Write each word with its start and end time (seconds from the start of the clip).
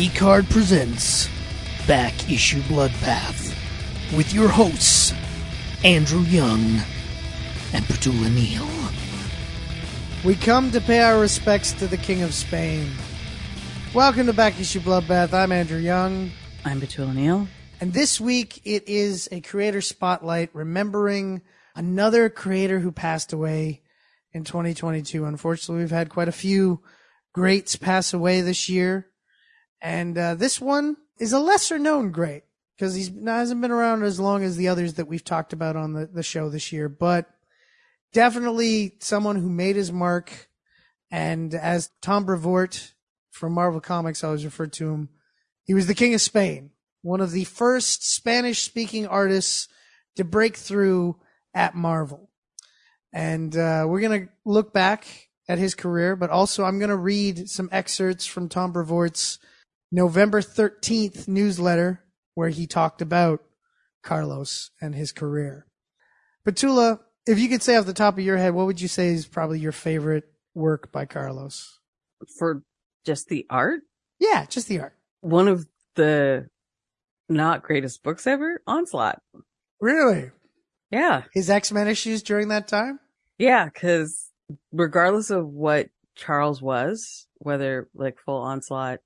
Geek 0.00 0.14
Card 0.14 0.48
presents 0.48 1.28
Back 1.86 2.32
Issue 2.32 2.62
Bloodbath 2.62 3.54
with 4.16 4.32
your 4.32 4.48
hosts, 4.48 5.12
Andrew 5.84 6.22
Young 6.22 6.78
and 7.74 7.84
Petula 7.84 8.34
Neal. 8.34 8.66
We 10.24 10.36
come 10.36 10.70
to 10.70 10.80
pay 10.80 11.00
our 11.00 11.20
respects 11.20 11.72
to 11.72 11.86
the 11.86 11.98
King 11.98 12.22
of 12.22 12.32
Spain. 12.32 12.90
Welcome 13.92 14.24
to 14.24 14.32
Back 14.32 14.58
Issue 14.58 14.80
Bloodbath. 14.80 15.34
I'm 15.34 15.52
Andrew 15.52 15.76
Young. 15.76 16.30
I'm 16.64 16.80
Petula 16.80 17.14
Neal. 17.14 17.46
And 17.78 17.92
this 17.92 18.18
week 18.18 18.62
it 18.64 18.88
is 18.88 19.28
a 19.30 19.42
creator 19.42 19.82
spotlight 19.82 20.48
remembering 20.54 21.42
another 21.76 22.30
creator 22.30 22.78
who 22.78 22.90
passed 22.90 23.34
away 23.34 23.82
in 24.32 24.44
2022. 24.44 25.26
Unfortunately, 25.26 25.82
we've 25.82 25.90
had 25.90 26.08
quite 26.08 26.28
a 26.28 26.32
few 26.32 26.80
greats 27.34 27.76
pass 27.76 28.14
away 28.14 28.40
this 28.40 28.66
year. 28.70 29.09
And 29.80 30.16
uh, 30.16 30.34
this 30.34 30.60
one 30.60 30.96
is 31.18 31.32
a 31.32 31.40
lesser 31.40 31.78
known 31.78 32.10
great 32.10 32.44
because 32.76 32.94
he 32.94 33.08
hasn't 33.24 33.60
been 33.60 33.70
around 33.70 34.02
as 34.02 34.18
long 34.18 34.42
as 34.42 34.56
the 34.56 34.68
others 34.68 34.94
that 34.94 35.06
we've 35.06 35.24
talked 35.24 35.52
about 35.52 35.76
on 35.76 35.92
the, 35.92 36.06
the 36.06 36.22
show 36.22 36.48
this 36.48 36.72
year, 36.72 36.88
but 36.88 37.28
definitely 38.12 38.94
someone 39.00 39.36
who 39.36 39.50
made 39.50 39.76
his 39.76 39.92
mark. 39.92 40.48
And 41.10 41.54
as 41.54 41.90
Tom 42.00 42.24
Brevoort 42.24 42.94
from 43.30 43.52
Marvel 43.52 43.80
Comics 43.80 44.24
I 44.24 44.28
always 44.28 44.44
referred 44.44 44.72
to 44.74 44.90
him, 44.90 45.08
he 45.64 45.74
was 45.74 45.86
the 45.86 45.94
king 45.94 46.14
of 46.14 46.20
Spain, 46.20 46.70
one 47.02 47.20
of 47.20 47.32
the 47.32 47.44
first 47.44 48.10
Spanish 48.10 48.62
speaking 48.62 49.06
artists 49.06 49.68
to 50.16 50.24
break 50.24 50.56
through 50.56 51.16
at 51.54 51.74
Marvel. 51.74 52.30
And 53.12 53.56
uh, 53.56 53.84
we're 53.88 54.00
going 54.00 54.26
to 54.26 54.32
look 54.44 54.72
back 54.72 55.28
at 55.48 55.58
his 55.58 55.74
career, 55.74 56.16
but 56.16 56.30
also 56.30 56.64
I'm 56.64 56.78
going 56.78 56.90
to 56.90 56.96
read 56.96 57.48
some 57.48 57.68
excerpts 57.72 58.24
from 58.24 58.48
Tom 58.48 58.72
Brevoort's 58.72 59.38
November 59.92 60.40
13th 60.40 61.26
newsletter 61.26 62.04
where 62.34 62.48
he 62.48 62.66
talked 62.66 63.02
about 63.02 63.40
Carlos 64.02 64.70
and 64.80 64.94
his 64.94 65.12
career. 65.12 65.66
Petula, 66.46 67.00
if 67.26 67.38
you 67.38 67.48
could 67.48 67.62
say 67.62 67.76
off 67.76 67.86
the 67.86 67.92
top 67.92 68.14
of 68.18 68.24
your 68.24 68.36
head, 68.36 68.54
what 68.54 68.66
would 68.66 68.80
you 68.80 68.88
say 68.88 69.08
is 69.08 69.26
probably 69.26 69.58
your 69.58 69.72
favorite 69.72 70.24
work 70.54 70.90
by 70.92 71.06
Carlos? 71.06 71.80
For 72.38 72.62
just 73.04 73.28
the 73.28 73.46
art? 73.50 73.80
Yeah, 74.18 74.46
just 74.46 74.68
the 74.68 74.80
art. 74.80 74.94
One 75.20 75.48
of 75.48 75.66
the 75.96 76.48
not 77.28 77.62
greatest 77.62 78.02
books 78.02 78.26
ever, 78.26 78.62
Onslaught. 78.66 79.20
Really? 79.80 80.30
Yeah. 80.90 81.24
His 81.32 81.50
X-Men 81.50 81.88
issues 81.88 82.22
during 82.22 82.48
that 82.48 82.68
time? 82.68 83.00
Yeah, 83.38 83.68
cause 83.70 84.30
regardless 84.72 85.30
of 85.30 85.48
what 85.48 85.88
Charles 86.16 86.60
was, 86.60 87.26
whether 87.38 87.88
like 87.94 88.18
full 88.24 88.40
Onslaught 88.40 89.00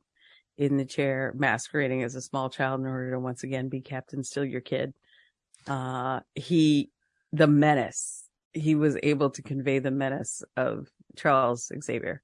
in 0.57 0.77
the 0.77 0.85
chair 0.85 1.33
masquerading 1.37 2.03
as 2.03 2.15
a 2.15 2.21
small 2.23 2.49
child 2.51 2.81
in 2.81 2.87
order 2.87 3.11
to 3.13 3.19
once 3.21 3.43
again 3.43 3.69
be 3.69 3.81
Captain 3.81 4.23
Still 4.23 4.45
Your 4.45 4.61
Kid. 4.61 4.95
Uh, 5.67 6.21
he, 6.35 6.91
the 7.33 7.47
menace, 7.47 8.25
he 8.53 8.75
was 8.75 8.97
able 9.03 9.31
to 9.31 9.43
convey 9.43 9.79
the 9.81 9.91
menace 9.91 10.43
of 10.57 10.89
Charles 11.17 11.73
Xavier. 11.83 12.23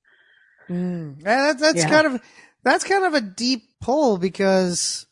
Mm. 0.68 1.22
That, 1.22 1.58
that's 1.58 1.78
Yeah. 1.82 1.88
kind 1.88 2.06
of 2.06 2.22
that's 2.62 2.84
kind 2.84 3.04
of 3.04 3.14
a 3.14 3.20
deep 3.20 3.62
pull 3.80 4.18
because 4.18 5.06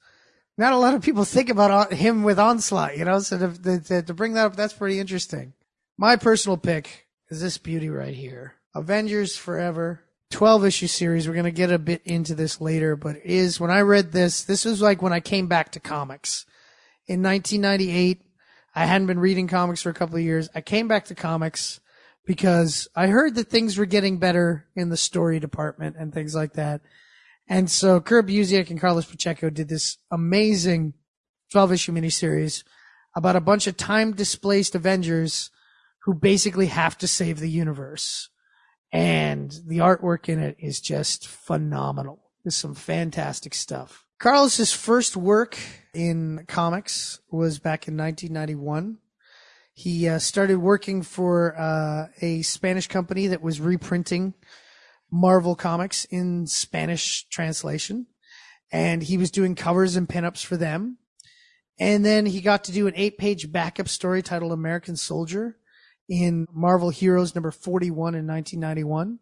not 0.57 0.73
a 0.73 0.77
lot 0.77 0.95
of 0.95 1.03
people 1.03 1.25
think 1.25 1.49
about 1.49 1.93
him 1.93 2.23
with 2.23 2.39
onslaught, 2.39 2.97
you 2.99 3.05
know. 3.05 3.19
So 3.21 3.39
to, 3.53 3.81
to 3.81 4.03
to 4.03 4.15
bring 4.15 4.35
that 4.35 4.47
up, 4.47 4.57
that's 4.57 4.75
pretty 4.75 5.01
interesting. 5.01 5.55
My 5.97 6.17
personal 6.17 6.57
pick 6.59 7.07
is 7.31 7.41
this 7.41 7.59
beauty 7.59 7.89
right 7.89 8.15
here, 8.15 8.55
Avengers 8.75 9.37
Forever. 9.37 10.01
12 10.31 10.67
issue 10.67 10.87
series. 10.87 11.27
We're 11.27 11.35
going 11.35 11.45
to 11.45 11.51
get 11.51 11.73
a 11.73 11.79
bit 11.79 12.03
into 12.05 12.35
this 12.35 12.61
later, 12.61 12.97
but 12.97 13.17
it 13.17 13.25
is 13.25 13.59
when 13.59 13.71
I 13.71 13.81
read 13.81 14.13
this, 14.13 14.45
this 14.45 14.65
was 14.65 14.83
like 14.83 15.01
when 15.01 15.13
I 15.13 15.21
came 15.21 15.47
back 15.47 15.73
to 15.73 15.81
comics 15.81 16.45
in 17.07 17.23
1998. 17.23 18.23
I 18.75 18.85
hadn't 18.85 19.07
been 19.07 19.19
reading 19.19 19.49
comics 19.49 19.83
for 19.83 19.91
a 19.91 19.95
couple 19.95 20.17
of 20.17 20.23
years. 20.23 20.49
I 20.55 20.61
came 20.61 20.87
back 20.87 21.07
to 21.07 21.15
comics 21.15 21.81
because 22.27 22.89
I 22.95 23.07
heard 23.07 23.35
that 23.37 23.49
things 23.49 23.79
were 23.79 23.87
getting 23.87 24.19
better 24.19 24.67
in 24.77 24.91
the 24.91 24.97
story 24.97 25.41
department 25.41 25.97
and 25.99 26.13
things 26.13 26.35
like 26.35 26.53
that. 26.53 26.83
And 27.49 27.71
so 27.71 28.01
Kurt 28.01 28.27
Busiek 28.27 28.71
and 28.71 28.81
Carlos 28.81 29.07
Pacheco 29.07 29.49
did 29.49 29.69
this 29.69 29.97
amazing 30.11 30.93
12 31.51 31.73
issue 31.73 31.93
miniseries 31.93 32.63
about 33.17 33.37
a 33.37 33.41
bunch 33.41 33.67
of 33.67 33.79
time 33.79 34.13
displaced 34.13 34.75
Avengers 34.75 35.51
who 36.03 36.13
basically 36.13 36.67
have 36.67 36.99
to 36.99 37.09
save 37.09 37.41
the 37.41 37.51
universe. 37.51 38.29
And 38.93 39.51
the 39.67 39.79
artwork 39.79 40.29
in 40.29 40.39
it 40.39 40.57
is 40.59 40.81
just 40.81 41.27
phenomenal. 41.27 42.21
There's 42.43 42.57
some 42.57 42.75
fantastic 42.75 43.55
stuff. 43.55 44.07
Carlos's 44.19 44.73
first 44.73 45.17
work 45.17 45.59
in 45.95 46.45
comics 46.49 47.21
was 47.31 47.59
back 47.59 47.87
in 47.87 47.97
1991. 47.97 48.99
He 49.75 50.09
uh, 50.09 50.19
started 50.19 50.59
working 50.59 51.03
for 51.03 51.57
uh, 51.57 52.07
a 52.21 52.43
Spanish 52.43 52.89
company 52.89 53.29
that 53.29 53.43
was 53.43 53.61
reprinting 53.61 54.35
Marvel 55.11 55.55
comics 55.55 56.05
in 56.07 56.47
Spanish 56.47 57.29
translation. 57.29 58.07
And 58.73 59.03
he 59.03 59.17
was 59.17 59.31
doing 59.31 59.55
covers 59.55 59.95
and 59.95 60.09
pinups 60.09 60.45
for 60.45 60.57
them. 60.57 60.99
And 61.79 62.05
then 62.05 62.27
he 62.27 62.41
got 62.41 62.65
to 62.65 62.73
do 62.73 62.89
an 62.89 62.95
eight 62.97 63.19
page 63.19 63.53
backup 63.53 63.89
story 63.89 64.21
titled 64.21 64.53
American 64.53 64.97
Soldier 64.97 65.59
in 66.09 66.47
Marvel 66.53 66.91
Heroes 66.91 67.35
number 67.35 67.51
41 67.51 68.15
in 68.15 68.27
1991. 68.27 69.19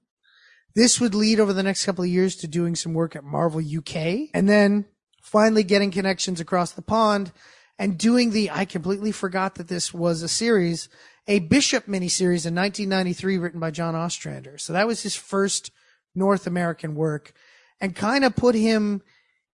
This 0.74 1.00
would 1.00 1.14
lead 1.14 1.40
over 1.40 1.52
the 1.52 1.62
next 1.62 1.86
couple 1.86 2.04
of 2.04 2.10
years 2.10 2.36
to 2.36 2.46
doing 2.46 2.76
some 2.76 2.94
work 2.94 3.16
at 3.16 3.24
Marvel 3.24 3.60
UK 3.60 4.28
and 4.34 4.48
then 4.48 4.84
finally 5.22 5.64
getting 5.64 5.90
connections 5.90 6.38
across 6.38 6.72
the 6.72 6.82
pond 6.82 7.32
and 7.78 7.98
doing 7.98 8.30
the, 8.30 8.50
I 8.50 8.64
completely 8.64 9.12
forgot 9.12 9.56
that 9.56 9.68
this 9.68 9.92
was 9.92 10.22
a 10.22 10.28
series, 10.28 10.88
a 11.26 11.40
Bishop 11.40 11.86
miniseries 11.86 12.46
in 12.46 12.54
1993 12.54 13.38
written 13.38 13.60
by 13.60 13.70
John 13.70 13.94
Ostrander. 13.94 14.58
So 14.58 14.72
that 14.72 14.86
was 14.86 15.02
his 15.02 15.16
first 15.16 15.70
North 16.14 16.46
American 16.46 16.94
work 16.94 17.32
and 17.80 17.96
kind 17.96 18.24
of 18.24 18.36
put 18.36 18.54
him 18.54 19.02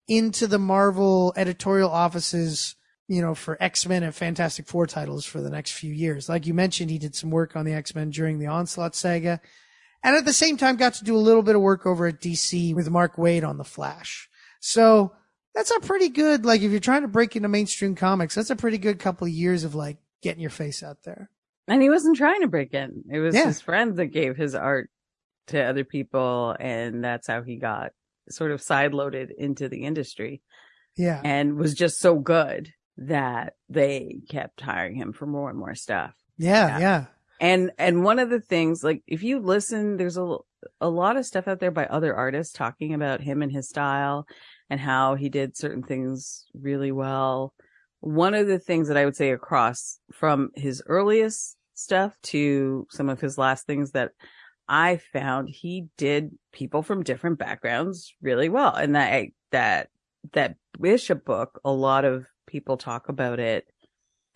into 0.09 0.47
the 0.47 0.59
Marvel 0.59 1.33
editorial 1.37 1.91
offices, 1.91 2.75
you 3.11 3.21
know, 3.21 3.35
for 3.35 3.61
X-Men 3.61 4.05
and 4.05 4.15
Fantastic 4.15 4.69
Four 4.69 4.87
titles 4.87 5.25
for 5.25 5.41
the 5.41 5.51
next 5.51 5.73
few 5.73 5.93
years. 5.93 6.29
Like 6.29 6.47
you 6.47 6.55
mentioned, 6.55 6.91
he 6.91 6.99
did 6.99 7.17
some 7.17 7.31
work 7.33 7.57
on 7.57 7.65
the 7.65 7.73
X-Men 7.73 8.11
during 8.11 8.39
the 8.39 8.47
Onslaught 8.47 8.95
saga. 8.95 9.41
And 10.05 10.15
at 10.15 10.25
the 10.25 10.33
same 10.33 10.57
time 10.57 10.77
got 10.77 10.95
to 10.95 11.05
do 11.05 11.17
a 11.17 11.19
little 11.19 11.43
bit 11.43 11.57
of 11.57 11.61
work 11.61 11.87
over 11.87 12.07
at 12.07 12.21
DC 12.21 12.73
with 12.73 12.89
Mark 12.89 13.17
Waid 13.17 13.45
on 13.47 13.59
The 13.59 13.65
Flash. 13.65 14.29
So 14.61 15.13
that's 15.57 15.73
a 15.73 15.81
pretty 15.81 16.09
good, 16.09 16.45
like 16.45 16.63
if 16.63 16.71
you're 16.71 16.79
trying 16.79 17.03
to 17.03 17.09
break 17.09 17.35
into 17.35 17.49
mainstream 17.49 17.97
comics, 17.97 18.37
that's 18.37 18.51
a 18.51 18.57
pretty 18.57 18.79
good 18.79 19.01
couple 19.01 19.27
of 19.27 19.33
years 19.33 19.65
of 19.65 19.75
like 19.75 19.99
getting 20.23 20.41
your 20.41 20.51
face 20.51 20.81
out 20.85 21.03
there. 21.03 21.31
And 21.67 21.83
he 21.83 21.91
wasn't 21.91 22.17
trying 22.17 22.43
to 22.43 22.49
break 22.49 22.73
in. 22.75 23.03
It 23.11 23.19
was 23.19 23.35
Yeah. 23.35 23.47
his 23.47 23.61
friends 23.61 23.97
that 23.97 24.07
gave 24.07 24.37
his 24.37 24.55
art 24.55 24.89
to 25.49 25.61
other 25.61 25.83
people. 25.83 26.55
And 26.61 27.03
that's 27.03 27.27
how 27.27 27.43
he 27.43 27.57
got 27.57 27.91
sort 28.29 28.53
of 28.53 28.61
sideloaded 28.61 29.31
into 29.37 29.69
the 29.69 29.83
industry 29.83 30.43
Yeah. 30.97 31.21
and 31.25 31.57
was 31.57 31.75
just 31.75 31.99
so 31.99 32.15
good 32.21 32.73
that 33.01 33.55
they 33.69 34.21
kept 34.29 34.61
hiring 34.61 34.95
him 34.95 35.13
for 35.13 35.27
more 35.27 35.51
and 35.51 35.59
more 35.59 35.75
stuff. 35.75 36.13
Yeah. 36.37 36.69
Yeah. 36.69 36.79
Yeah. 36.79 37.05
And, 37.41 37.73
and 37.79 38.05
one 38.05 38.19
of 38.19 38.29
the 38.29 38.41
things, 38.41 38.85
like, 38.85 39.03
if 39.07 39.23
you 39.23 39.41
listen, 39.41 39.97
there's 39.97 40.19
a, 40.19 40.37
a 40.81 40.91
lot 40.91 41.17
of 41.17 41.25
stuff 41.25 41.49
out 41.49 41.59
there 41.59 41.71
by 41.71 41.87
other 41.87 42.15
artists 42.15 42.53
talking 42.53 42.93
about 42.93 43.23
him 43.23 43.41
and 43.41 43.51
his 43.51 43.69
style 43.69 44.27
and 44.69 44.79
how 44.79 45.15
he 45.15 45.31
did 45.31 45.57
certain 45.57 45.83
things 45.83 46.45
really 46.55 46.93
well. 46.93 47.55
One 48.01 48.35
of 48.35 48.47
the 48.47 48.59
things 48.59 48.89
that 48.89 48.99
I 48.99 49.07
would 49.07 49.17
say 49.17 49.31
across 49.31 49.99
from 50.13 50.51
his 50.55 50.83
earliest 50.87 51.57
stuff 51.73 52.15
to 52.25 52.87
some 52.91 53.09
of 53.09 53.23
his 53.23 53.39
last 53.39 53.67
things 53.67 53.93
that 53.93 54.11
I 54.69 55.01
found 55.13 55.49
he 55.49 55.87
did 55.97 56.33
people 56.53 56.83
from 56.83 57.03
different 57.03 57.39
backgrounds 57.39 58.15
really 58.21 58.51
well. 58.51 58.75
And 58.75 58.95
that, 58.95 59.29
that, 59.51 59.89
that 60.35 60.57
Bishop 60.79 61.25
book, 61.25 61.59
a 61.65 61.73
lot 61.73 62.05
of 62.05 62.27
people 62.51 62.77
talk 62.77 63.09
about 63.09 63.39
it 63.39 63.67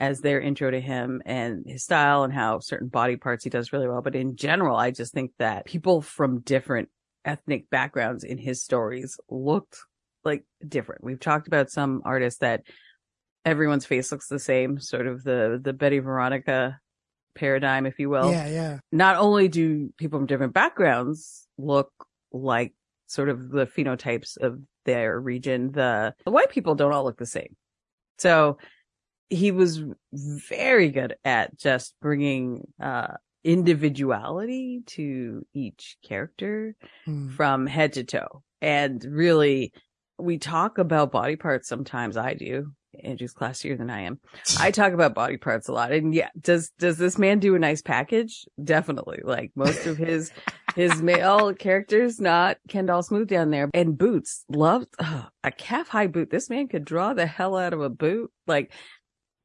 as 0.00 0.20
their 0.20 0.40
intro 0.40 0.70
to 0.70 0.80
him 0.80 1.22
and 1.24 1.64
his 1.66 1.84
style 1.84 2.24
and 2.24 2.32
how 2.32 2.58
certain 2.58 2.88
body 2.88 3.16
parts 3.16 3.44
he 3.44 3.50
does 3.50 3.72
really 3.72 3.88
well. 3.88 4.02
But 4.02 4.16
in 4.16 4.36
general, 4.36 4.76
I 4.76 4.90
just 4.90 5.12
think 5.12 5.32
that 5.38 5.66
people 5.66 6.02
from 6.02 6.40
different 6.40 6.88
ethnic 7.24 7.70
backgrounds 7.70 8.24
in 8.24 8.38
his 8.38 8.62
stories 8.62 9.18
looked 9.30 9.78
like 10.24 10.44
different. 10.66 11.04
We've 11.04 11.20
talked 11.20 11.46
about 11.46 11.70
some 11.70 12.02
artists 12.04 12.40
that 12.40 12.62
everyone's 13.44 13.86
face 13.86 14.10
looks 14.10 14.28
the 14.28 14.38
same, 14.38 14.80
sort 14.80 15.06
of 15.06 15.22
the, 15.22 15.60
the 15.62 15.72
Betty 15.72 15.98
Veronica 16.00 16.78
paradigm, 17.34 17.86
if 17.86 17.98
you 17.98 18.08
will. 18.08 18.30
yeah. 18.30 18.48
Yeah. 18.48 18.78
Not 18.90 19.16
only 19.16 19.48
do 19.48 19.92
people 19.96 20.18
from 20.18 20.26
different 20.26 20.54
backgrounds 20.54 21.46
look 21.58 21.90
like 22.32 22.74
sort 23.06 23.28
of 23.28 23.50
the 23.50 23.66
phenotypes 23.66 24.36
of 24.38 24.58
their 24.84 25.20
region, 25.20 25.72
the, 25.72 26.14
the 26.24 26.30
white 26.30 26.50
people 26.50 26.74
don't 26.74 26.92
all 26.92 27.04
look 27.04 27.18
the 27.18 27.26
same. 27.26 27.56
So 28.18 28.58
he 29.28 29.50
was 29.50 29.82
very 30.12 30.90
good 30.90 31.14
at 31.24 31.56
just 31.58 31.94
bringing, 32.00 32.66
uh, 32.80 33.14
individuality 33.44 34.82
to 34.86 35.44
each 35.52 35.96
character 36.02 36.74
Hmm. 37.04 37.28
from 37.30 37.66
head 37.66 37.92
to 37.94 38.04
toe 38.04 38.42
and 38.62 39.04
really 39.04 39.72
we 40.18 40.38
talk 40.38 40.78
about 40.78 41.10
body 41.12 41.34
parts 41.36 41.68
sometimes. 41.68 42.16
I 42.16 42.34
do. 42.34 42.72
Andrew's 43.02 43.34
classier 43.34 43.76
than 43.76 43.90
I 43.90 44.02
am. 44.02 44.20
I 44.60 44.70
talk 44.70 44.92
about 44.92 45.12
body 45.14 45.36
parts 45.36 45.66
a 45.68 45.72
lot. 45.72 45.90
And 45.90 46.14
yeah, 46.14 46.28
does, 46.40 46.70
does 46.78 46.96
this 46.96 47.18
man 47.18 47.40
do 47.40 47.56
a 47.56 47.58
nice 47.58 47.82
package? 47.82 48.46
Definitely. 48.62 49.22
Like 49.24 49.50
most 49.56 49.86
of 49.86 49.98
his, 49.98 50.30
his 50.74 51.00
male 51.02 51.54
characters, 51.54 52.20
not 52.20 52.58
Ken 52.68 52.86
doll 52.86 53.02
Smooth 53.02 53.28
down 53.28 53.50
there 53.50 53.70
and 53.74 53.96
boots. 53.96 54.44
Loved 54.48 54.88
ugh, 54.98 55.26
a 55.42 55.50
calf 55.50 55.88
high 55.88 56.06
boot. 56.06 56.30
This 56.30 56.50
man 56.50 56.68
could 56.68 56.84
draw 56.84 57.14
the 57.14 57.26
hell 57.26 57.56
out 57.56 57.72
of 57.72 57.80
a 57.80 57.90
boot. 57.90 58.30
Like 58.46 58.72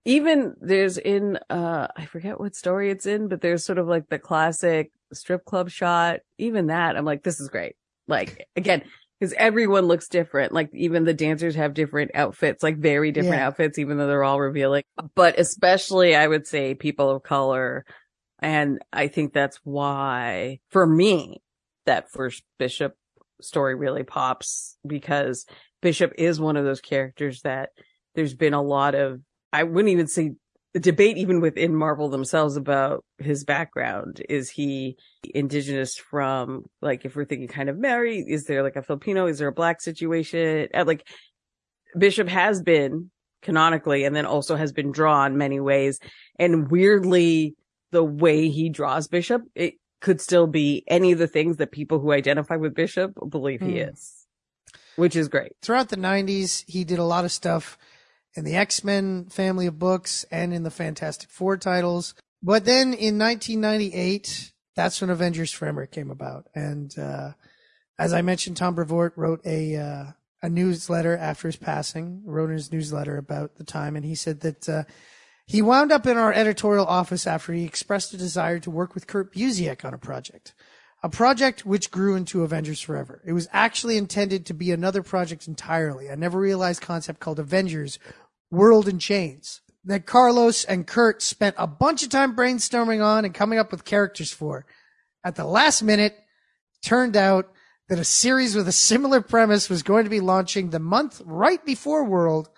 even 0.05 0.55
there's 0.59 0.97
in, 0.97 1.37
uh, 1.49 1.87
I 1.95 2.05
forget 2.05 2.39
what 2.39 2.55
story 2.55 2.89
it's 2.89 3.05
in, 3.05 3.27
but 3.27 3.41
there's 3.41 3.65
sort 3.65 3.77
of 3.77 3.87
like 3.87 4.09
the 4.09 4.19
classic 4.19 4.91
strip 5.13 5.45
club 5.45 5.69
shot. 5.69 6.21
Even 6.37 6.67
that, 6.67 6.97
I'm 6.97 7.05
like, 7.05 7.23
this 7.23 7.39
is 7.39 7.49
great. 7.49 7.75
Like 8.07 8.47
again, 8.55 8.81
because 9.19 9.33
everyone 9.33 9.85
looks 9.85 10.07
different. 10.07 10.51
Like 10.53 10.69
even 10.73 11.03
the 11.03 11.13
dancers 11.13 11.55
have 11.55 11.73
different 11.73 12.11
outfits, 12.15 12.63
like 12.63 12.77
very 12.77 13.11
different 13.11 13.35
Yeah. 13.35 13.47
outfits, 13.47 13.77
even 13.77 13.97
though 13.97 14.07
they're 14.07 14.23
all 14.23 14.39
revealing. 14.39 14.83
But 15.15 15.37
especially, 15.37 16.15
I 16.15 16.27
would 16.27 16.47
say 16.47 16.73
people 16.73 17.09
of 17.11 17.21
color. 17.23 17.85
And 18.41 18.79
I 18.93 19.07
think 19.07 19.33
that's 19.33 19.59
why 19.63 20.59
for 20.69 20.85
me, 20.85 21.41
that 21.85 22.11
first 22.11 22.43
Bishop 22.57 22.95
story 23.41 23.75
really 23.75 24.03
pops 24.03 24.77
because 24.85 25.45
Bishop 25.81 26.13
is 26.17 26.39
one 26.39 26.57
of 26.57 26.65
those 26.65 26.81
characters 26.81 27.41
that 27.41 27.69
there's 28.15 28.33
been 28.33 28.53
a 28.53 28.61
lot 28.61 28.95
of, 28.95 29.21
I 29.51 29.63
wouldn't 29.63 29.91
even 29.91 30.07
say 30.07 30.31
debate 30.73 31.17
even 31.17 31.41
within 31.41 31.75
Marvel 31.75 32.09
themselves 32.09 32.55
about 32.55 33.03
his 33.17 33.43
background. 33.43 34.21
Is 34.29 34.49
he 34.49 34.97
indigenous 35.33 35.95
from 35.95 36.65
like, 36.81 37.05
if 37.05 37.15
we're 37.15 37.25
thinking 37.25 37.47
kind 37.47 37.69
of 37.69 37.77
Mary, 37.77 38.19
is 38.19 38.45
there 38.45 38.61
like 38.61 38.75
a 38.75 38.83
Filipino? 38.83 39.25
Is 39.25 39.39
there 39.39 39.47
a 39.47 39.53
black 39.53 39.81
situation? 39.81 40.67
Uh, 40.73 40.83
like 40.85 41.07
Bishop 41.97 42.27
has 42.27 42.61
been 42.61 43.09
canonically 43.41 44.03
and 44.03 44.15
then 44.15 44.25
also 44.25 44.55
has 44.55 44.71
been 44.71 44.91
drawn 44.91 45.37
many 45.37 45.59
ways. 45.59 45.99
And 46.37 46.69
weirdly, 46.69 47.55
the 47.91 48.03
way 48.03 48.49
he 48.49 48.69
draws 48.69 49.07
Bishop, 49.07 49.43
it 49.55 49.75
could 50.01 50.21
still 50.21 50.47
be 50.47 50.83
any 50.87 51.11
of 51.11 51.19
the 51.19 51.27
things 51.27 51.57
that 51.57 51.71
people 51.71 51.99
who 51.99 52.11
identify 52.11 52.55
with 52.55 52.73
Bishop 52.73 53.13
believe 53.29 53.61
he 53.61 53.81
Hmm. 53.81 53.89
is, 53.89 54.25
which 54.95 55.15
is 55.15 55.27
great. 55.27 55.53
Throughout 55.61 55.89
the 55.89 55.97
90s, 55.97 56.63
he 56.67 56.83
did 56.83 56.99
a 56.99 57.03
lot 57.03 57.25
of 57.25 57.31
stuff 57.31 57.77
in 58.35 58.45
the 58.45 58.55
X-Men 58.55 59.25
family 59.25 59.65
of 59.65 59.79
books 59.79 60.25
and 60.31 60.53
in 60.53 60.63
the 60.63 60.71
Fantastic 60.71 61.29
Four 61.29 61.57
titles. 61.57 62.13
But 62.41 62.63
then 62.63 62.93
in 62.93 63.17
1998, 63.17 64.53
that's 64.75 65.01
when 65.01 65.09
Avengers 65.09 65.51
Forever 65.51 65.85
came 65.85 66.09
about. 66.11 66.47
And, 66.55 66.97
uh, 66.97 67.31
as 67.97 68.13
I 68.13 68.21
mentioned, 68.21 68.55
Tom 68.55 68.75
Brevoort 68.75 69.13
wrote 69.17 69.41
a, 69.45 69.75
uh, 69.75 70.05
a 70.41 70.47
newsletter 70.49 71.17
after 71.17 71.49
his 71.49 71.57
passing, 71.57 72.21
wrote 72.23 72.49
in 72.49 72.55
his 72.55 72.71
newsletter 72.71 73.17
about 73.17 73.55
the 73.55 73.65
time. 73.65 73.97
And 73.97 74.05
he 74.05 74.15
said 74.15 74.39
that, 74.41 74.69
uh, 74.69 74.83
he 75.49 75.61
wound 75.61 75.91
up 75.91 76.05
in 76.05 76.15
our 76.15 76.31
editorial 76.31 76.85
office 76.85 77.25
after 77.25 77.51
he 77.51 77.65
expressed 77.65 78.13
a 78.13 78.17
desire 78.17 78.59
to 78.59 78.69
work 78.69 78.93
with 78.93 79.07
Kurt 79.07 79.33
Busiek 79.33 79.83
on 79.83 79.93
a 79.93 79.97
project 79.97 80.53
a 81.01 81.09
project 81.09 81.65
which 81.65 81.91
grew 81.91 82.15
into 82.15 82.43
Avengers 82.43 82.81
Forever. 82.81 83.21
It 83.25 83.33
was 83.33 83.47
actually 83.53 83.97
intended 83.97 84.45
to 84.45 84.53
be 84.53 84.71
another 84.71 85.01
project 85.01 85.47
entirely. 85.47 86.09
I 86.09 86.15
never 86.15 86.39
realized 86.39 86.81
concept 86.81 87.19
called 87.19 87.39
Avengers 87.39 87.99
World 88.51 88.87
in 88.87 88.99
Chains 88.99 89.61
that 89.85 90.05
Carlos 90.05 90.65
and 90.65 90.85
Kurt 90.85 91.21
spent 91.21 91.55
a 91.57 91.67
bunch 91.67 92.03
of 92.03 92.09
time 92.09 92.35
brainstorming 92.35 93.03
on 93.03 93.23
and 93.23 93.33
coming 93.33 93.59
up 93.59 93.71
with 93.71 93.85
characters 93.85 94.31
for. 94.31 94.65
At 95.23 95.35
the 95.35 95.45
last 95.45 95.81
minute, 95.81 96.17
turned 96.83 97.15
out 97.15 97.51
that 97.87 97.99
a 97.99 98.03
series 98.03 98.55
with 98.55 98.67
a 98.67 98.73
similar 98.73 99.21
premise 99.21 99.69
was 99.69 99.83
going 99.83 100.03
to 100.03 100.09
be 100.09 100.19
launching 100.19 100.69
the 100.69 100.79
month 100.79 101.21
right 101.25 101.63
before 101.65 102.03
World, 102.03 102.49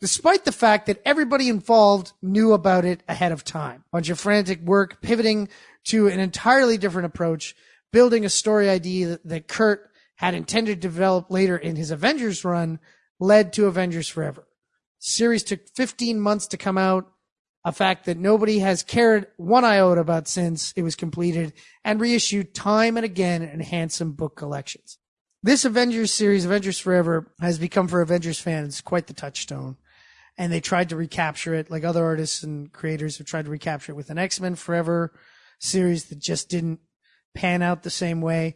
despite 0.00 0.44
the 0.44 0.52
fact 0.52 0.86
that 0.86 1.02
everybody 1.04 1.48
involved 1.48 2.12
knew 2.22 2.52
about 2.52 2.84
it 2.84 3.02
ahead 3.08 3.32
of 3.32 3.44
time. 3.44 3.84
A 3.86 3.96
bunch 3.96 4.08
of 4.08 4.18
frantic 4.18 4.60
work 4.62 5.02
pivoting 5.02 5.48
to 5.84 6.08
an 6.08 6.20
entirely 6.20 6.78
different 6.78 7.06
approach, 7.06 7.54
building 7.92 8.24
a 8.24 8.30
story 8.30 8.68
idea 8.68 9.18
that, 9.24 9.48
Kurt 9.48 9.90
had 10.16 10.34
intended 10.34 10.80
to 10.80 10.88
develop 10.88 11.30
later 11.30 11.56
in 11.56 11.76
his 11.76 11.90
Avengers 11.90 12.44
run 12.44 12.78
led 13.18 13.52
to 13.54 13.66
Avengers 13.66 14.08
Forever. 14.08 14.46
Series 14.98 15.42
took 15.42 15.66
15 15.74 16.20
months 16.20 16.46
to 16.48 16.56
come 16.56 16.76
out, 16.76 17.10
a 17.64 17.72
fact 17.72 18.06
that 18.06 18.18
nobody 18.18 18.58
has 18.58 18.82
cared 18.82 19.26
one 19.36 19.64
iota 19.64 20.00
about 20.00 20.28
since 20.28 20.72
it 20.76 20.82
was 20.82 20.94
completed 20.94 21.52
and 21.84 22.00
reissued 22.00 22.54
time 22.54 22.96
and 22.96 23.04
again 23.04 23.42
in 23.42 23.60
handsome 23.60 24.12
book 24.12 24.36
collections. 24.36 24.98
This 25.42 25.64
Avengers 25.64 26.12
series, 26.12 26.44
Avengers 26.44 26.78
Forever, 26.78 27.32
has 27.40 27.58
become 27.58 27.88
for 27.88 28.02
Avengers 28.02 28.38
fans 28.38 28.82
quite 28.82 29.06
the 29.06 29.14
touchstone. 29.14 29.76
And 30.38 30.52
they 30.52 30.60
tried 30.60 30.88
to 30.88 30.96
recapture 30.96 31.54
it, 31.54 31.70
like 31.70 31.84
other 31.84 32.04
artists 32.04 32.42
and 32.42 32.72
creators 32.72 33.18
have 33.18 33.26
tried 33.26 33.44
to 33.44 33.50
recapture 33.50 33.92
it 33.92 33.96
with 33.96 34.10
an 34.10 34.18
X-Men 34.18 34.54
Forever 34.54 35.12
series 35.58 36.06
that 36.06 36.18
just 36.18 36.48
didn't 36.48 36.80
pan 37.34 37.62
out 37.62 37.82
the 37.82 37.90
same 37.90 38.20
way. 38.20 38.54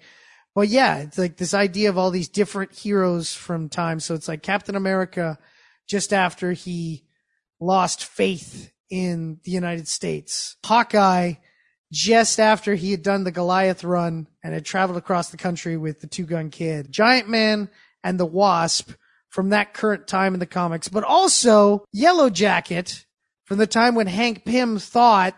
But 0.54 0.68
yeah, 0.68 0.98
it's 0.98 1.18
like 1.18 1.36
this 1.36 1.52
idea 1.52 1.88
of 1.88 1.98
all 1.98 2.10
these 2.10 2.28
different 2.28 2.72
heroes 2.72 3.34
from 3.34 3.68
time. 3.68 4.00
So 4.00 4.14
it's 4.14 4.28
like 4.28 4.42
Captain 4.42 4.76
America 4.76 5.38
just 5.88 6.12
after 6.12 6.52
he 6.52 7.04
lost 7.60 8.04
faith 8.04 8.72
in 8.88 9.40
the 9.44 9.50
United 9.50 9.88
States. 9.88 10.56
Hawkeye 10.64 11.34
just 11.92 12.40
after 12.40 12.74
he 12.74 12.90
had 12.90 13.02
done 13.02 13.24
the 13.24 13.30
Goliath 13.30 13.84
run 13.84 14.26
and 14.42 14.52
had 14.52 14.64
traveled 14.64 14.98
across 14.98 15.30
the 15.30 15.36
country 15.36 15.76
with 15.76 16.00
the 16.00 16.06
two 16.06 16.24
gun 16.24 16.50
kid. 16.50 16.90
Giant 16.90 17.28
Man 17.28 17.68
and 18.02 18.18
the 18.18 18.26
Wasp 18.26 18.92
from 19.34 19.48
that 19.48 19.74
current 19.74 20.06
time 20.06 20.32
in 20.32 20.38
the 20.38 20.46
comics, 20.46 20.88
but 20.88 21.02
also 21.02 21.84
Yellow 21.90 22.30
Jacket 22.30 23.04
from 23.42 23.58
the 23.58 23.66
time 23.66 23.96
when 23.96 24.06
Hank 24.06 24.44
Pym 24.44 24.78
thought 24.78 25.34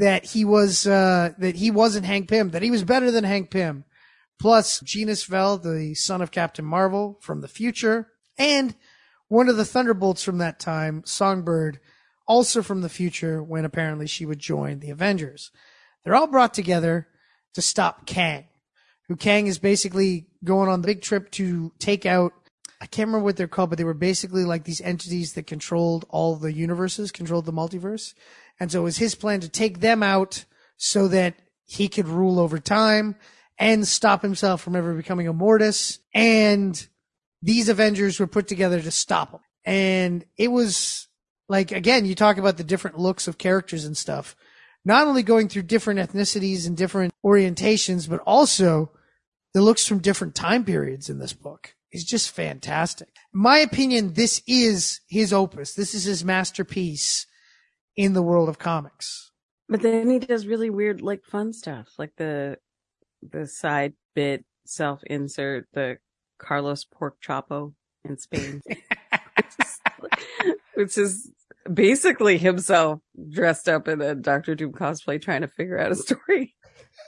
that 0.00 0.24
he 0.24 0.44
was 0.44 0.84
uh, 0.84 1.30
that 1.38 1.54
he 1.54 1.70
wasn't 1.70 2.06
Hank 2.06 2.28
Pym, 2.28 2.50
that 2.50 2.62
he 2.62 2.72
was 2.72 2.82
better 2.82 3.12
than 3.12 3.22
Hank 3.22 3.52
Pym. 3.52 3.84
Plus 4.40 4.80
Genis-Vell, 4.80 5.58
the 5.58 5.94
son 5.94 6.20
of 6.20 6.32
Captain 6.32 6.64
Marvel 6.64 7.20
from 7.20 7.40
the 7.40 7.46
future, 7.46 8.08
and 8.36 8.74
one 9.28 9.48
of 9.48 9.56
the 9.56 9.64
Thunderbolts 9.64 10.24
from 10.24 10.38
that 10.38 10.58
time, 10.58 11.02
Songbird, 11.04 11.78
also 12.26 12.62
from 12.62 12.80
the 12.80 12.88
future 12.88 13.40
when 13.40 13.64
apparently 13.64 14.08
she 14.08 14.26
would 14.26 14.40
join 14.40 14.80
the 14.80 14.90
Avengers. 14.90 15.52
They're 16.02 16.16
all 16.16 16.26
brought 16.26 16.52
together 16.52 17.06
to 17.54 17.62
stop 17.62 18.06
Kang, 18.06 18.46
who 19.06 19.14
Kang 19.14 19.46
is 19.46 19.60
basically 19.60 20.26
going 20.42 20.68
on 20.68 20.82
the 20.82 20.86
big 20.86 21.02
trip 21.02 21.30
to 21.32 21.72
take 21.78 22.06
out 22.06 22.32
I 22.80 22.86
can't 22.86 23.08
remember 23.08 23.24
what 23.24 23.36
they're 23.36 23.46
called, 23.46 23.70
but 23.70 23.76
they 23.76 23.84
were 23.84 23.92
basically 23.92 24.44
like 24.44 24.64
these 24.64 24.80
entities 24.80 25.34
that 25.34 25.46
controlled 25.46 26.06
all 26.08 26.36
the 26.36 26.52
universes, 26.52 27.12
controlled 27.12 27.44
the 27.44 27.52
multiverse. 27.52 28.14
And 28.58 28.72
so 28.72 28.80
it 28.80 28.84
was 28.84 28.98
his 28.98 29.14
plan 29.14 29.40
to 29.40 29.48
take 29.48 29.80
them 29.80 30.02
out 30.02 30.46
so 30.78 31.06
that 31.08 31.34
he 31.66 31.88
could 31.88 32.08
rule 32.08 32.40
over 32.40 32.58
time 32.58 33.16
and 33.58 33.86
stop 33.86 34.22
himself 34.22 34.62
from 34.62 34.76
ever 34.76 34.94
becoming 34.94 35.26
Immortus. 35.26 35.98
And 36.14 36.86
these 37.42 37.68
Avengers 37.68 38.18
were 38.18 38.26
put 38.26 38.48
together 38.48 38.80
to 38.80 38.90
stop 38.90 39.32
him. 39.32 39.40
And 39.66 40.24
it 40.38 40.48
was 40.48 41.08
like, 41.50 41.72
again, 41.72 42.06
you 42.06 42.14
talk 42.14 42.38
about 42.38 42.56
the 42.56 42.64
different 42.64 42.98
looks 42.98 43.28
of 43.28 43.36
characters 43.36 43.84
and 43.84 43.96
stuff, 43.96 44.34
not 44.86 45.06
only 45.06 45.22
going 45.22 45.48
through 45.48 45.62
different 45.62 46.00
ethnicities 46.00 46.66
and 46.66 46.78
different 46.78 47.12
orientations, 47.22 48.08
but 48.08 48.20
also 48.20 48.90
the 49.52 49.60
looks 49.60 49.86
from 49.86 49.98
different 49.98 50.34
time 50.34 50.64
periods 50.64 51.10
in 51.10 51.18
this 51.18 51.34
book 51.34 51.74
is 51.92 52.04
just 52.04 52.30
fantastic. 52.30 53.08
In 53.34 53.40
my 53.40 53.58
opinion, 53.58 54.14
this 54.14 54.42
is 54.46 55.00
his 55.08 55.32
opus. 55.32 55.74
This 55.74 55.94
is 55.94 56.04
his 56.04 56.24
masterpiece 56.24 57.26
in 57.96 58.12
the 58.12 58.22
world 58.22 58.48
of 58.48 58.58
comics. 58.58 59.30
But 59.68 59.82
then 59.82 60.10
he 60.10 60.18
does 60.18 60.46
really 60.46 60.70
weird, 60.70 61.00
like 61.00 61.24
fun 61.24 61.52
stuff, 61.52 61.88
like 61.98 62.12
the 62.16 62.58
the 63.22 63.46
side 63.46 63.92
bit 64.14 64.44
self 64.66 65.02
insert, 65.04 65.68
the 65.72 65.98
Carlos 66.38 66.84
Pork 66.84 67.16
Chapo 67.24 67.74
in 68.04 68.18
Spain, 68.18 68.62
which 70.74 70.98
is 70.98 71.30
basically 71.72 72.38
himself 72.38 73.00
dressed 73.30 73.68
up 73.68 73.86
in 73.86 74.00
a 74.00 74.14
Doctor 74.14 74.54
Doom 74.54 74.72
cosplay, 74.72 75.20
trying 75.20 75.42
to 75.42 75.48
figure 75.48 75.78
out 75.78 75.92
a 75.92 75.96
story 75.96 76.56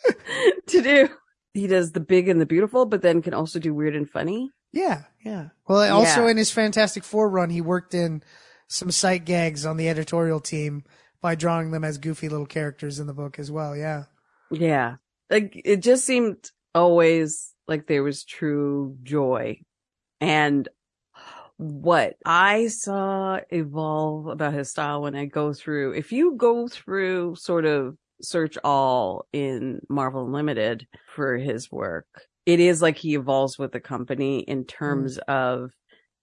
to 0.69 0.83
do. 0.83 1.09
He 1.55 1.67
does 1.67 1.93
the 1.93 2.01
big 2.01 2.29
and 2.29 2.41
the 2.41 2.47
beautiful, 2.47 2.87
but 2.87 3.03
then 3.03 3.23
can 3.23 3.35
also 3.35 3.59
do 3.59 3.75
weird 3.75 3.95
and 3.95 4.09
funny. 4.09 4.51
Yeah, 4.73 5.03
yeah. 5.23 5.49
Well, 5.69 5.95
also 5.95 6.25
Yeah. 6.25 6.31
in 6.31 6.37
his 6.39 6.51
Fantastic 6.51 7.05
Four 7.05 7.29
run, 7.29 7.51
he 7.51 7.61
worked 7.61 7.93
in 7.95 8.23
some 8.69 8.91
sight 8.91 9.27
gags 9.27 9.67
on 9.67 9.77
the 9.77 9.89
editorial 9.89 10.41
team 10.41 10.85
by 11.21 11.35
drawing 11.35 11.71
them 11.71 11.85
as 11.85 11.99
goofy 11.99 12.29
little 12.31 12.47
characters 12.47 12.99
in 12.99 13.07
the 13.07 13.13
book 13.13 13.39
as 13.39 13.51
well. 13.51 13.77
Yeah. 13.77 14.05
Yeah. 14.51 14.97
Like 15.29 15.61
it 15.65 15.83
just 15.83 16.05
seemed 16.07 16.51
always 16.75 17.53
like 17.69 17.87
there 17.87 18.03
was 18.03 18.25
true 18.25 18.97
joy. 19.03 19.61
And 20.21 20.69
what 21.59 22.17
I 22.25 22.69
saw 22.69 23.41
evolve 23.51 24.27
about 24.27 24.55
his 24.55 24.71
style 24.71 25.03
when 25.03 25.15
I 25.15 25.27
go 25.27 25.53
through, 25.53 25.93
if 25.93 26.13
you 26.13 26.35
go 26.37 26.67
through 26.67 27.37
sort 27.37 27.67
of 27.67 27.97
search 28.23 28.57
all 28.65 29.27
in 29.33 29.81
Marvel 29.89 30.27
Unlimited 30.27 30.87
for 31.15 31.37
his 31.37 31.71
work, 31.71 32.07
it 32.47 32.61
is 32.61 32.83
like 32.83 32.99
he 32.99 33.15
evolves 33.15 33.59
with 33.59 33.73
the 33.73 33.81
company 33.81 34.41
in 34.41 34.65
mm. 34.65 34.69
terms 34.69 35.19
of 35.29 35.71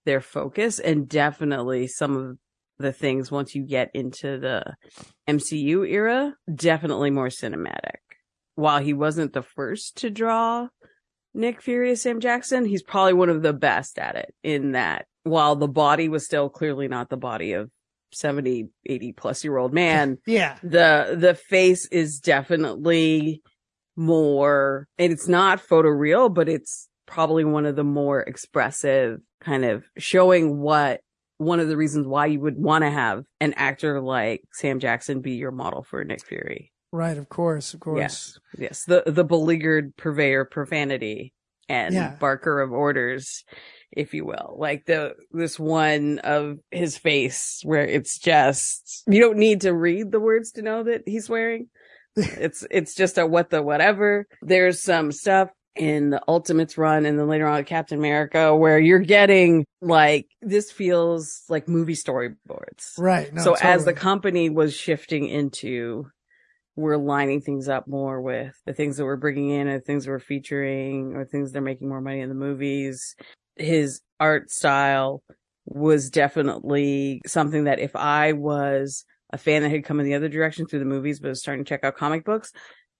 their 0.05 0.21
focus 0.21 0.79
and 0.79 1.07
definitely 1.07 1.87
some 1.87 2.17
of 2.17 2.37
the 2.79 2.93
things 2.93 3.29
once 3.29 3.53
you 3.55 3.65
get 3.65 3.91
into 3.93 4.39
the 4.39 4.63
MCU 5.27 5.87
era, 5.87 6.33
definitely 6.53 7.11
more 7.11 7.27
cinematic. 7.27 7.99
While 8.55 8.79
he 8.79 8.93
wasn't 8.93 9.33
the 9.33 9.43
first 9.43 9.97
to 9.97 10.09
draw 10.09 10.67
Nick 11.33 11.61
Fury 11.61 11.91
as 11.91 12.01
Sam 12.01 12.19
Jackson, 12.19 12.65
he's 12.65 12.83
probably 12.83 13.13
one 13.13 13.29
of 13.29 13.41
the 13.41 13.53
best 13.53 13.99
at 13.99 14.15
it 14.15 14.33
in 14.43 14.71
that 14.71 15.05
while 15.23 15.55
the 15.55 15.67
body 15.67 16.09
was 16.09 16.25
still 16.25 16.49
clearly 16.49 16.87
not 16.87 17.09
the 17.09 17.17
body 17.17 17.53
of 17.53 17.69
70, 18.11 18.69
80 18.85 19.11
plus 19.13 19.43
year 19.43 19.57
old 19.57 19.73
man, 19.73 20.17
Yeah. 20.25 20.57
the 20.63 21.15
the 21.19 21.33
face 21.35 21.85
is 21.87 22.19
definitely 22.19 23.41
more 23.95 24.87
and 24.97 25.11
it's 25.11 25.27
not 25.27 25.59
photoreal 25.61 26.33
but 26.33 26.47
it's 26.47 26.87
probably 27.05 27.43
one 27.43 27.65
of 27.65 27.75
the 27.75 27.83
more 27.83 28.21
expressive 28.21 29.19
kind 29.41 29.65
of 29.65 29.83
showing 29.97 30.59
what 30.59 31.01
one 31.37 31.59
of 31.59 31.67
the 31.67 31.75
reasons 31.77 32.07
why 32.07 32.25
you 32.27 32.39
would 32.39 32.57
want 32.57 32.83
to 32.83 32.89
have 32.89 33.23
an 33.41 33.53
actor 33.53 33.99
like 34.01 34.41
Sam 34.53 34.79
Jackson 34.79 35.21
be 35.21 35.31
your 35.33 35.51
model 35.51 35.83
for 35.83 36.03
Nick 36.03 36.25
Fury. 36.25 36.71
Right. 36.91 37.17
Of 37.17 37.29
course. 37.29 37.73
Of 37.73 37.79
course. 37.79 37.99
Yes. 37.99 38.39
Yes. 38.57 38.83
The 38.85 39.03
the 39.05 39.23
beleaguered 39.23 39.95
purveyor 39.95 40.45
profanity 40.45 41.33
and 41.69 41.93
Yeah. 41.93 42.15
barker 42.19 42.59
of 42.59 42.73
orders, 42.73 43.45
if 43.91 44.13
you 44.13 44.25
will. 44.25 44.55
Like 44.59 44.85
the 44.85 45.13
this 45.31 45.57
one 45.57 46.19
of 46.19 46.57
his 46.71 46.97
face 46.97 47.61
where 47.63 47.85
it's 47.85 48.17
just 48.19 49.03
you 49.07 49.21
don't 49.21 49.37
need 49.37 49.61
to 49.61 49.73
read 49.73 50.11
the 50.11 50.19
words 50.19 50.51
to 50.53 50.61
know 50.61 50.83
that 50.83 51.03
he's 51.05 51.25
swearing. 51.25 51.67
it's 52.15 52.65
it's 52.69 52.95
just 52.95 53.17
a 53.17 53.25
what 53.25 53.49
the 53.51 53.61
whatever. 53.61 54.25
There's 54.41 54.83
some 54.83 55.11
stuff 55.11 55.49
in 55.75 56.09
the 56.09 56.21
Ultimates 56.27 56.77
run 56.77 57.05
and 57.05 57.17
then 57.17 57.27
later 57.29 57.47
on 57.47 57.63
Captain 57.63 57.97
America 57.99 58.53
where 58.55 58.79
you're 58.79 58.99
getting 58.99 59.63
like 59.81 60.25
this 60.41 60.71
feels 60.71 61.43
like 61.47 61.69
movie 61.69 61.93
storyboards 61.93 62.97
Right. 62.97 63.31
No, 63.33 63.41
so 63.41 63.53
as 63.61 63.85
the 63.85 63.93
company 63.93 64.49
was 64.49 64.75
shifting 64.75 65.29
into 65.29 66.07
we're 66.75 66.97
lining 66.97 67.41
things 67.41 67.67
up 67.67 67.87
more 67.87 68.21
with 68.21 68.55
the 68.65 68.73
things 68.73 68.97
that 68.97 69.05
we're 69.05 69.15
bringing 69.17 69.49
in 69.49 69.67
and 69.67 69.83
things 69.83 70.07
we're 70.07 70.19
featuring 70.19 71.13
or 71.15 71.25
things 71.25 71.51
they're 71.51 71.61
making 71.61 71.89
more 71.89 72.01
money 72.01 72.21
in 72.21 72.29
the 72.29 72.35
movies 72.35 73.15
his 73.55 74.01
art 74.19 74.49
style 74.49 75.21
was 75.65 76.09
definitely 76.09 77.21
something 77.25 77.65
that 77.65 77.79
if 77.79 77.95
i 77.95 78.31
was 78.31 79.03
a 79.31 79.37
fan 79.37 79.61
that 79.61 79.69
had 79.71 79.83
come 79.83 79.99
in 79.99 80.05
the 80.05 80.15
other 80.15 80.29
direction 80.29 80.65
through 80.65 80.79
the 80.79 80.85
movies 80.85 81.19
but 81.19 81.29
was 81.29 81.39
starting 81.39 81.63
to 81.63 81.69
check 81.69 81.83
out 81.83 81.95
comic 81.95 82.23
books 82.23 82.51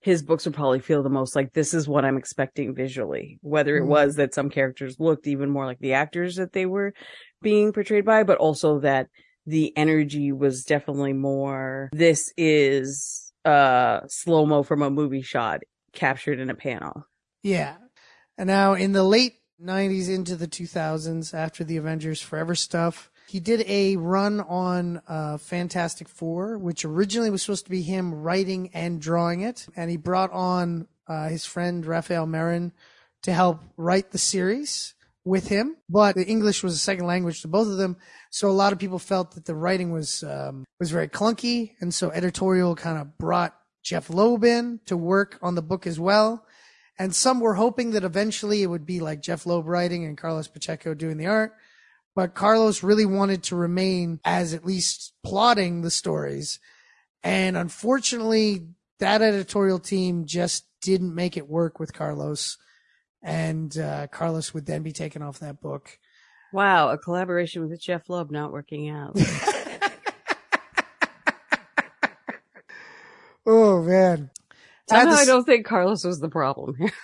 his 0.02 0.22
books 0.22 0.46
would 0.46 0.54
probably 0.54 0.80
feel 0.80 1.02
the 1.02 1.08
most 1.10 1.34
like 1.34 1.52
this 1.52 1.74
is 1.74 1.88
what 1.88 2.04
i'm 2.04 2.16
expecting 2.16 2.74
visually 2.74 3.38
whether 3.42 3.76
it 3.76 3.82
Mhm. 3.82 3.88
was 3.88 4.16
that 4.16 4.34
some 4.34 4.50
characters 4.50 4.96
looked 5.00 5.26
even 5.26 5.50
more 5.50 5.66
like 5.66 5.78
the 5.80 5.94
actors 5.94 6.36
that 6.36 6.52
they 6.52 6.66
were 6.66 6.92
being 7.42 7.72
portrayed 7.72 8.04
by 8.04 8.22
but 8.22 8.38
also 8.38 8.80
that 8.80 9.08
the 9.46 9.76
energy 9.76 10.32
was 10.32 10.64
definitely 10.64 11.12
more 11.14 11.88
this 11.92 12.32
is 12.36 13.29
uh 13.44 14.00
slow 14.08 14.46
mo 14.46 14.62
from 14.62 14.82
a 14.82 14.90
movie 14.90 15.22
shot 15.22 15.60
captured 15.92 16.38
in 16.38 16.50
a 16.50 16.54
panel. 16.54 17.06
Yeah. 17.42 17.76
And 18.38 18.46
now 18.46 18.74
in 18.74 18.92
the 18.92 19.04
late 19.04 19.34
90s 19.62 20.08
into 20.08 20.36
the 20.36 20.46
2000s, 20.46 21.34
after 21.34 21.64
the 21.64 21.76
Avengers 21.76 22.20
Forever 22.20 22.54
stuff, 22.54 23.10
he 23.28 23.40
did 23.40 23.64
a 23.68 23.96
run 23.96 24.40
on 24.40 25.02
uh, 25.06 25.38
Fantastic 25.38 26.08
Four, 26.08 26.58
which 26.58 26.84
originally 26.84 27.30
was 27.30 27.42
supposed 27.42 27.64
to 27.64 27.70
be 27.70 27.82
him 27.82 28.22
writing 28.22 28.70
and 28.74 29.00
drawing 29.00 29.42
it. 29.42 29.66
And 29.76 29.90
he 29.90 29.96
brought 29.96 30.32
on 30.32 30.88
uh, 31.06 31.28
his 31.28 31.44
friend 31.44 31.84
Rafael 31.84 32.26
Marín 32.26 32.72
to 33.22 33.32
help 33.32 33.60
write 33.76 34.10
the 34.10 34.18
series 34.18 34.94
with 35.24 35.48
him. 35.48 35.76
But 35.88 36.16
the 36.16 36.26
English 36.26 36.62
was 36.62 36.74
a 36.74 36.78
second 36.78 37.06
language 37.06 37.42
to 37.42 37.48
both 37.48 37.68
of 37.68 37.76
them. 37.76 37.96
So 38.30 38.48
a 38.48 38.52
lot 38.52 38.72
of 38.72 38.78
people 38.78 38.98
felt 38.98 39.34
that 39.34 39.44
the 39.44 39.54
writing 39.54 39.92
was 39.92 40.22
um, 40.22 40.64
was 40.78 40.90
very 40.90 41.08
clunky. 41.08 41.72
And 41.80 41.94
so 41.94 42.10
editorial 42.10 42.74
kind 42.74 42.98
of 42.98 43.18
brought 43.18 43.56
Jeff 43.82 44.10
Loeb 44.10 44.44
in 44.44 44.80
to 44.86 44.96
work 44.96 45.38
on 45.42 45.54
the 45.54 45.62
book 45.62 45.86
as 45.86 45.98
well. 45.98 46.44
And 46.98 47.14
some 47.14 47.40
were 47.40 47.54
hoping 47.54 47.92
that 47.92 48.04
eventually 48.04 48.62
it 48.62 48.66
would 48.66 48.84
be 48.84 49.00
like 49.00 49.22
Jeff 49.22 49.46
Loeb 49.46 49.66
writing 49.66 50.04
and 50.04 50.18
Carlos 50.18 50.48
Pacheco 50.48 50.92
doing 50.92 51.16
the 51.16 51.26
art. 51.26 51.54
But 52.14 52.34
Carlos 52.34 52.82
really 52.82 53.06
wanted 53.06 53.42
to 53.44 53.56
remain 53.56 54.20
as 54.24 54.52
at 54.52 54.66
least 54.66 55.14
plotting 55.24 55.80
the 55.80 55.90
stories. 55.90 56.58
And 57.22 57.56
unfortunately, 57.56 58.66
that 58.98 59.22
editorial 59.22 59.78
team 59.78 60.26
just 60.26 60.66
didn't 60.82 61.14
make 61.14 61.36
it 61.36 61.48
work 61.48 61.78
with 61.78 61.92
Carlos. 61.92 62.58
And 63.22 63.76
uh, 63.76 64.06
Carlos 64.08 64.54
would 64.54 64.66
then 64.66 64.82
be 64.82 64.92
taken 64.92 65.22
off 65.22 65.40
that 65.40 65.60
book. 65.60 65.98
Wow, 66.52 66.88
a 66.90 66.98
collaboration 66.98 67.68
with 67.68 67.80
Jeff 67.80 68.08
Loeb 68.08 68.30
not 68.30 68.52
working 68.52 68.88
out. 68.88 69.16
oh, 73.46 73.82
man. 73.82 74.30
Somehow 74.88 75.14
the 75.14 75.20
I 75.20 75.24
don't 75.24 75.44
think 75.44 75.66
Carlos 75.66 76.04
was 76.04 76.20
the 76.20 76.28
problem 76.28 76.74
here. 76.76 76.92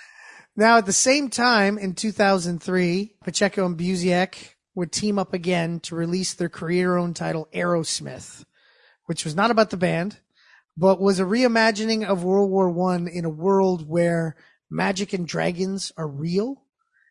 Now, 0.59 0.77
at 0.77 0.87
the 0.87 0.91
same 0.91 1.29
time, 1.29 1.77
in 1.77 1.93
2003, 1.93 3.13
Pacheco 3.23 3.63
and 3.63 3.77
Busiek 3.77 4.55
would 4.73 4.91
team 4.91 5.19
up 5.19 5.31
again 5.31 5.79
to 5.81 5.95
release 5.95 6.33
their 6.33 6.49
career-owned 6.49 7.15
title 7.15 7.47
Arrowsmith, 7.53 8.43
which 9.05 9.23
was 9.23 9.35
not 9.35 9.51
about 9.51 9.69
the 9.69 9.77
band, 9.77 10.19
but 10.75 10.99
was 10.99 11.19
a 11.19 11.25
reimagining 11.25 12.03
of 12.03 12.23
World 12.23 12.49
War 12.49 12.71
One 12.71 13.07
in 13.07 13.23
a 13.23 13.29
world 13.29 13.87
where 13.87 14.35
magic 14.69 15.13
and 15.13 15.27
dragons 15.27 15.91
are 15.97 16.07
real. 16.07 16.63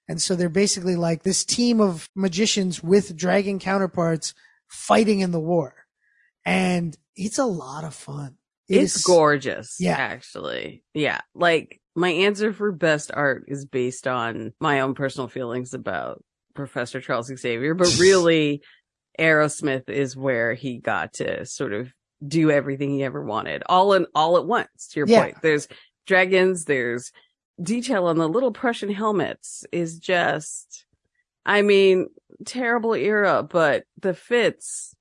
And 0.09 0.21
so 0.23 0.37
they're 0.37 0.49
basically 0.49 0.97
like 0.97 1.23
this 1.23 1.45
team 1.45 1.81
of 1.81 2.09
magicians 2.15 2.83
with 2.83 3.17
dragon 3.17 3.59
counterparts 3.59 4.35
fighting 4.69 5.21
in 5.21 5.31
the 5.33 5.41
war. 5.41 5.75
And 6.45 6.97
it's 7.17 7.39
a 7.39 7.45
lot 7.45 7.85
of 7.85 7.95
fun. 7.95 8.37
It 8.69 8.83
it's 8.83 8.97
is- 8.97 9.03
gorgeous. 9.03 9.77
Yeah. 9.81 9.97
Actually. 9.97 10.85
Yeah. 10.95 11.21
Like 11.35 11.81
my 11.95 12.11
answer 12.11 12.53
for 12.53 12.71
best 12.73 13.11
art 13.13 13.45
is 13.49 13.65
based 13.65 14.07
on 14.07 14.53
my 14.61 14.81
own 14.81 14.95
personal 14.95 15.29
feelings 15.29 15.75
about 15.75 16.23
Professor 16.55 17.01
Charles 17.01 17.33
Xavier, 17.35 17.75
but 17.75 17.97
really 18.01 18.63
Arrowsmith 19.19 19.89
is 19.89 20.17
where 20.17 20.55
he 20.55 20.79
got 20.79 21.15
to 21.15 21.47
sort 21.47 21.73
of 21.73 21.93
do 22.27 22.51
everything 22.51 22.91
he 22.91 23.03
ever 23.05 23.23
wanted 23.23 23.63
all 23.67 23.93
in 23.95 24.07
all 24.15 24.37
at 24.37 24.47
once. 24.47 24.89
To 24.93 25.01
your 25.01 25.09
Yeah. 25.09 25.23
point, 25.23 25.37
there's 25.43 25.69
dragons, 26.07 26.65
there's 26.65 27.13
detail 27.61 28.07
on 28.07 28.19
the 28.19 28.29
little 28.29 28.53
Prussian 28.53 28.91
helmets 28.93 29.65
is 29.73 29.99
just, 29.99 30.85
I 31.45 31.63
mean, 31.63 32.09
terrible 32.45 32.95
era, 32.95 33.43
but 33.43 33.85
the 34.01 34.15
fits, 34.15 34.95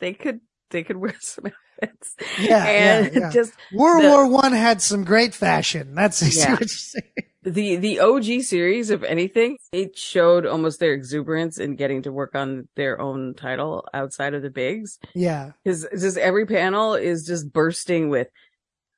they 0.00 0.12
could, 0.12 0.40
they 0.70 0.82
could 0.82 0.96
wear 0.98 1.14
some 1.20 1.46
outfits. 1.46 2.16
Yeah, 2.40 2.64
and 2.64 3.14
yeah, 3.14 3.20
yeah. 3.20 3.30
just 3.32 3.52
World 3.72 4.04
the- 4.04 4.08
War 4.10 4.28
One 4.28 4.52
had 4.52 4.80
some 4.82 5.04
great 5.04 5.34
fashion. 5.34 5.94
That's 5.94 6.20
Yeah. 6.36 6.52
what 6.52 6.60
you're 6.60 6.68
saying. 6.68 7.04
the 7.42 7.76
the 7.76 8.00
OG 8.00 8.42
series, 8.42 8.88
if 8.90 9.02
anything, 9.02 9.58
it 9.72 9.98
showed 9.98 10.46
almost 10.46 10.80
their 10.80 10.94
exuberance 10.94 11.58
in 11.58 11.76
getting 11.76 12.02
to 12.02 12.12
work 12.12 12.34
on 12.34 12.68
their 12.74 12.98
own 13.00 13.34
title 13.34 13.84
outside 13.92 14.32
of 14.34 14.42
the 14.42 14.50
bigs. 14.50 14.98
Yeah, 15.14 15.52
Because 15.62 15.86
just 15.92 16.16
every 16.16 16.46
panel 16.46 16.94
is 16.94 17.26
just 17.26 17.52
bursting 17.52 18.08
with 18.08 18.28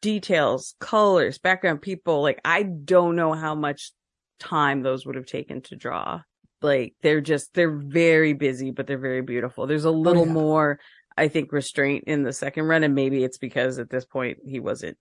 details, 0.00 0.74
colors, 0.80 1.38
background, 1.38 1.82
people. 1.82 2.22
Like 2.22 2.40
I 2.44 2.62
don't 2.62 3.16
know 3.16 3.32
how 3.32 3.54
much 3.54 3.92
time 4.38 4.82
those 4.82 5.06
would 5.06 5.16
have 5.16 5.26
taken 5.26 5.62
to 5.62 5.76
draw. 5.76 6.22
Like 6.62 6.94
they're 7.02 7.20
just 7.20 7.54
they're 7.54 7.76
very 7.76 8.32
busy, 8.32 8.70
but 8.70 8.86
they're 8.86 8.98
very 8.98 9.22
beautiful. 9.22 9.66
There's 9.66 9.84
a 9.84 9.90
little 9.90 10.26
yeah. 10.26 10.32
more, 10.32 10.80
I 11.16 11.28
think, 11.28 11.52
restraint 11.52 12.04
in 12.06 12.22
the 12.22 12.32
second 12.32 12.64
run, 12.64 12.84
and 12.84 12.94
maybe 12.94 13.24
it's 13.24 13.38
because 13.38 13.78
at 13.78 13.90
this 13.90 14.04
point 14.04 14.38
he 14.44 14.60
wasn't 14.60 14.96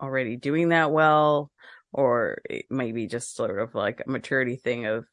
already 0.00 0.36
doing 0.36 0.70
that 0.70 0.92
well, 0.92 1.50
or 1.92 2.38
it 2.48 2.66
might 2.70 2.94
be 2.94 3.06
just 3.06 3.34
sort 3.34 3.58
of 3.58 3.74
like 3.74 4.02
a 4.06 4.10
maturity 4.10 4.56
thing 4.56 4.86
of 4.86 5.04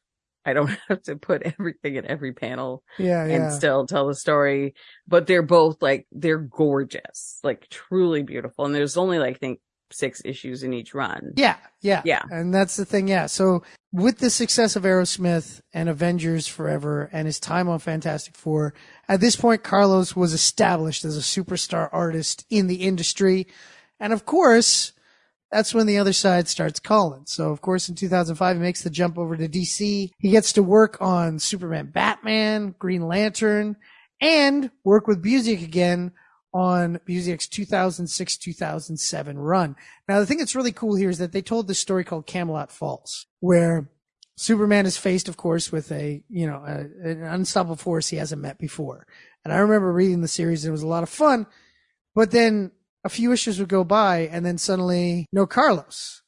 I 0.48 0.52
don't 0.54 0.70
have 0.88 1.02
to 1.02 1.16
put 1.16 1.42
everything 1.42 1.96
in 1.96 2.06
every 2.06 2.32
panel 2.32 2.82
yeah, 2.98 3.26
yeah. 3.26 3.34
and 3.34 3.52
still 3.52 3.86
tell 3.86 4.08
the 4.08 4.14
story. 4.14 4.74
But 5.06 5.26
they're 5.26 5.42
both 5.42 5.82
like 5.82 6.06
they're 6.12 6.38
gorgeous, 6.38 7.40
like 7.44 7.68
truly 7.68 8.22
beautiful. 8.22 8.64
And 8.64 8.74
there's 8.74 8.96
only 8.96 9.18
like 9.18 9.36
I 9.36 9.38
think 9.38 9.60
six 9.90 10.20
issues 10.24 10.62
in 10.62 10.72
each 10.72 10.94
run. 10.94 11.32
yeah, 11.36 11.56
yeah, 11.80 12.02
Yeah. 12.04 12.22
And 12.30 12.52
that's 12.52 12.76
the 12.76 12.84
thing. 12.84 13.08
Yeah. 13.08 13.26
So 13.26 13.62
with 13.92 14.18
the 14.18 14.30
success 14.30 14.76
of 14.76 14.82
Arrowsmith 14.82 15.60
and 15.72 15.88
Avengers 15.88 16.46
Forever 16.46 17.08
and 17.12 17.26
his 17.26 17.40
time 17.40 17.68
on 17.68 17.78
Fantastic 17.78 18.36
Four, 18.36 18.74
at 19.08 19.20
this 19.20 19.36
point, 19.36 19.62
Carlos 19.62 20.14
was 20.14 20.32
established 20.32 21.04
as 21.04 21.16
a 21.16 21.20
superstar 21.20 21.88
artist 21.92 22.44
in 22.50 22.66
the 22.66 22.86
industry. 22.86 23.46
And 24.00 24.12
of 24.12 24.26
course, 24.26 24.92
that's 25.50 25.74
when 25.74 25.86
the 25.86 25.98
other 25.98 26.12
side 26.12 26.48
starts 26.48 26.80
calling. 26.80 27.24
So 27.26 27.50
of 27.50 27.60
course, 27.60 27.88
in 27.88 27.94
2005, 27.94 28.56
he 28.56 28.62
makes 28.62 28.82
the 28.82 28.90
jump 28.90 29.18
over 29.18 29.36
to 29.36 29.48
DC. 29.48 30.10
He 30.18 30.30
gets 30.30 30.52
to 30.54 30.62
work 30.62 30.98
on 31.00 31.38
Superman, 31.38 31.86
Batman, 31.86 32.74
Green 32.78 33.06
Lantern, 33.06 33.76
and 34.20 34.70
work 34.84 35.06
with 35.06 35.22
Busiek 35.22 35.62
again 35.62 36.12
on 36.52 36.98
Busiek's 37.06 37.46
2006-2007 37.46 39.34
run. 39.36 39.76
Now, 40.08 40.18
the 40.18 40.26
thing 40.26 40.38
that's 40.38 40.56
really 40.56 40.72
cool 40.72 40.96
here 40.96 41.10
is 41.10 41.18
that 41.18 41.32
they 41.32 41.42
told 41.42 41.68
this 41.68 41.78
story 41.78 42.04
called 42.04 42.26
Camelot 42.26 42.72
Falls, 42.72 43.26
where 43.40 43.90
Superman 44.36 44.86
is 44.86 44.96
faced, 44.96 45.28
of 45.28 45.36
course, 45.36 45.70
with 45.70 45.92
a, 45.92 46.22
you 46.28 46.46
know, 46.46 46.62
a, 46.64 47.08
an 47.08 47.22
unstoppable 47.22 47.76
force 47.76 48.08
he 48.08 48.16
hasn't 48.16 48.42
met 48.42 48.58
before. 48.58 49.06
And 49.44 49.52
I 49.52 49.58
remember 49.58 49.92
reading 49.92 50.20
the 50.20 50.28
series 50.28 50.64
and 50.64 50.70
it 50.70 50.72
was 50.72 50.82
a 50.82 50.88
lot 50.88 51.02
of 51.02 51.08
fun, 51.08 51.46
but 52.14 52.30
then 52.30 52.70
a 53.04 53.08
few 53.08 53.32
issues 53.32 53.58
would 53.58 53.68
go 53.68 53.84
by 53.84 54.28
and 54.30 54.44
then 54.44 54.58
suddenly 54.58 55.26
no 55.32 55.46
Carlos. 55.46 56.22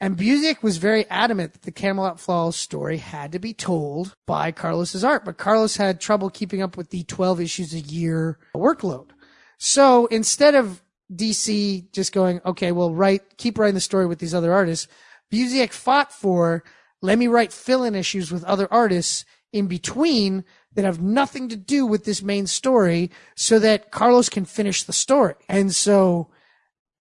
And 0.00 0.16
Busiek 0.16 0.62
was 0.62 0.78
very 0.78 1.06
adamant 1.10 1.52
that 1.52 1.62
the 1.62 1.72
Camelot 1.72 2.18
Falls 2.18 2.56
story 2.56 2.96
had 2.96 3.32
to 3.32 3.38
be 3.38 3.52
told 3.52 4.14
by 4.26 4.50
Carlos's 4.50 5.04
art, 5.04 5.26
but 5.26 5.36
Carlos 5.36 5.76
had 5.76 6.00
trouble 6.00 6.30
keeping 6.30 6.62
up 6.62 6.76
with 6.76 6.88
the 6.88 7.04
12 7.04 7.40
issues 7.40 7.74
a 7.74 7.80
year 7.80 8.38
workload. 8.56 9.10
So 9.58 10.06
instead 10.06 10.54
of 10.54 10.82
DC 11.14 11.92
just 11.92 12.12
going, 12.12 12.40
okay, 12.46 12.72
well, 12.72 12.94
write, 12.94 13.36
keep 13.36 13.58
writing 13.58 13.74
the 13.74 13.80
story 13.80 14.06
with 14.06 14.20
these 14.20 14.34
other 14.34 14.54
artists, 14.54 14.88
Busiek 15.30 15.72
fought 15.72 16.12
for, 16.12 16.64
let 17.02 17.18
me 17.18 17.26
write 17.26 17.52
fill-in 17.52 17.94
issues 17.94 18.32
with 18.32 18.42
other 18.44 18.72
artists 18.72 19.26
in 19.52 19.66
between 19.66 20.44
that 20.74 20.84
have 20.84 21.00
nothing 21.00 21.48
to 21.48 21.56
do 21.56 21.84
with 21.84 22.04
this 22.04 22.22
main 22.22 22.46
story 22.46 23.10
so 23.34 23.58
that 23.58 23.90
Carlos 23.90 24.28
can 24.28 24.44
finish 24.44 24.84
the 24.84 24.92
story. 24.92 25.34
And 25.48 25.74
so 25.74 26.30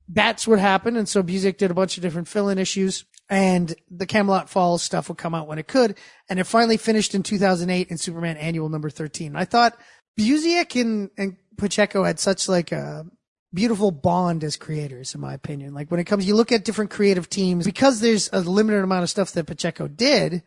that's 0.08 0.48
what 0.48 0.60
happened. 0.60 0.98
And 0.98 1.08
so 1.08 1.22
Busiek 1.22 1.58
did 1.58 1.72
a 1.72 1.76
bunch 1.76 1.98
of 1.98 2.02
different 2.02 2.28
fill-in 2.28 2.58
issues 2.58 3.06
and 3.30 3.76
the 3.92 4.08
Camelot 4.08 4.50
Falls 4.50 4.82
stuff 4.82 5.08
would 5.08 5.20
come 5.20 5.36
out 5.36 5.48
when 5.48 5.60
it 5.60 5.68
could. 5.68 5.98
And 6.30 6.40
it 6.40 6.46
finally 6.46 6.78
finished 6.78 7.14
in 7.14 7.22
2008 7.22 7.90
in 7.90 7.98
Superman 7.98 8.38
Annual 8.38 8.70
number 8.70 8.90
13. 8.90 9.36
I 9.36 9.46
thought 9.46 9.78
Busiek 10.20 10.80
and, 10.82 11.12
and 11.18 11.38
Pacheco 11.58 12.04
had 12.04 12.20
such 12.20 12.50
like 12.50 12.72
a 12.72 13.06
beautiful 13.54 13.92
bond 13.92 14.44
as 14.44 14.58
creators, 14.58 15.14
in 15.14 15.22
my 15.22 15.34
opinion. 15.36 15.76
Like 15.76 15.92
when 15.92 16.00
it 16.00 16.06
comes, 16.06 16.28
you 16.28 16.36
look 16.36 16.52
at 16.52 16.66
different 16.66 16.90
creative 16.90 17.30
teams 17.30 17.66
because 17.66 18.00
there's 18.00 18.30
a 18.34 18.40
limited 18.40 18.84
amount 18.84 19.04
of 19.04 19.10
stuff 19.12 19.32
that 19.34 19.46
Pacheco 19.46 19.88
did. 19.88 20.42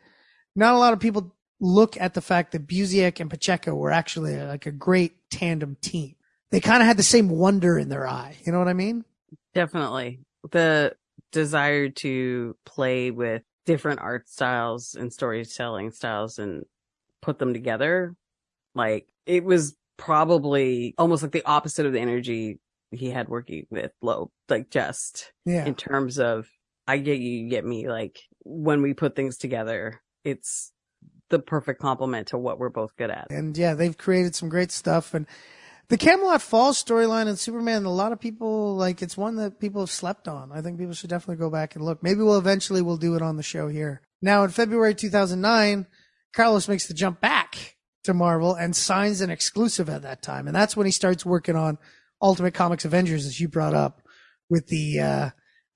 Not 0.56 0.74
a 0.74 0.78
lot 0.78 0.92
of 0.92 1.00
people 1.00 1.34
look 1.62 1.96
at 2.00 2.12
the 2.14 2.20
fact 2.20 2.50
that 2.52 2.66
Busiek 2.66 3.20
and 3.20 3.30
Pacheco 3.30 3.72
were 3.74 3.92
actually 3.92 4.36
like 4.36 4.66
a 4.66 4.72
great 4.72 5.12
tandem 5.30 5.76
team. 5.80 6.16
They 6.50 6.60
kind 6.60 6.82
of 6.82 6.86
had 6.88 6.96
the 6.98 7.02
same 7.04 7.28
wonder 7.30 7.78
in 7.78 7.88
their 7.88 8.06
eye. 8.06 8.36
You 8.44 8.50
know 8.52 8.58
what 8.58 8.66
I 8.68 8.72
mean? 8.72 9.04
Definitely. 9.54 10.20
The 10.50 10.94
desire 11.30 11.88
to 11.88 12.56
play 12.66 13.10
with 13.12 13.42
different 13.64 14.00
art 14.00 14.28
styles 14.28 14.96
and 14.96 15.12
storytelling 15.12 15.92
styles 15.92 16.38
and 16.38 16.64
put 17.22 17.38
them 17.38 17.52
together. 17.54 18.16
Like 18.74 19.06
it 19.24 19.44
was 19.44 19.76
probably 19.96 20.94
almost 20.98 21.22
like 21.22 21.32
the 21.32 21.44
opposite 21.46 21.86
of 21.86 21.92
the 21.92 22.00
energy 22.00 22.58
he 22.90 23.08
had 23.10 23.28
working 23.28 23.66
with 23.70 23.92
Loeb, 24.02 24.30
like 24.48 24.68
just 24.68 25.32
Yeah. 25.46 25.64
in 25.64 25.76
terms 25.76 26.18
of 26.18 26.48
I 26.88 26.98
get 26.98 27.20
you, 27.20 27.30
you 27.30 27.48
get 27.48 27.64
me. 27.64 27.88
Like 27.88 28.18
when 28.44 28.82
we 28.82 28.94
put 28.94 29.14
things 29.14 29.38
together, 29.38 30.02
it's 30.24 30.72
the 31.32 31.40
perfect 31.40 31.80
complement 31.80 32.28
to 32.28 32.38
what 32.38 32.60
we're 32.60 32.68
both 32.68 32.96
good 32.96 33.10
at. 33.10 33.26
And 33.30 33.56
yeah, 33.58 33.74
they've 33.74 33.96
created 33.96 34.36
some 34.36 34.48
great 34.48 34.70
stuff. 34.70 35.14
And 35.14 35.26
the 35.88 35.98
Camelot 35.98 36.40
Falls 36.40 36.82
storyline 36.82 37.26
in 37.26 37.36
Superman, 37.36 37.84
a 37.84 37.90
lot 37.90 38.12
of 38.12 38.20
people 38.20 38.76
like 38.76 39.02
it's 39.02 39.16
one 39.16 39.36
that 39.36 39.58
people 39.58 39.82
have 39.82 39.90
slept 39.90 40.28
on. 40.28 40.52
I 40.52 40.60
think 40.60 40.78
people 40.78 40.94
should 40.94 41.10
definitely 41.10 41.40
go 41.40 41.50
back 41.50 41.74
and 41.74 41.84
look. 41.84 42.02
Maybe 42.02 42.20
we'll 42.20 42.38
eventually 42.38 42.82
we'll 42.82 42.98
do 42.98 43.16
it 43.16 43.22
on 43.22 43.36
the 43.36 43.42
show 43.42 43.66
here. 43.66 44.02
Now 44.20 44.44
in 44.44 44.50
February 44.50 44.94
2009, 44.94 45.86
Carlos 46.32 46.68
makes 46.68 46.86
the 46.86 46.94
jump 46.94 47.20
back 47.20 47.76
to 48.04 48.14
Marvel 48.14 48.54
and 48.54 48.76
signs 48.76 49.20
an 49.20 49.30
exclusive 49.30 49.88
at 49.88 50.02
that 50.02 50.22
time. 50.22 50.46
And 50.46 50.54
that's 50.54 50.76
when 50.76 50.86
he 50.86 50.92
starts 50.92 51.26
working 51.26 51.56
on 51.56 51.78
Ultimate 52.20 52.54
Comics 52.54 52.84
Avengers, 52.84 53.26
as 53.26 53.40
you 53.40 53.48
brought 53.48 53.74
up 53.74 54.02
with 54.48 54.66
the, 54.68 55.00
uh, 55.00 55.30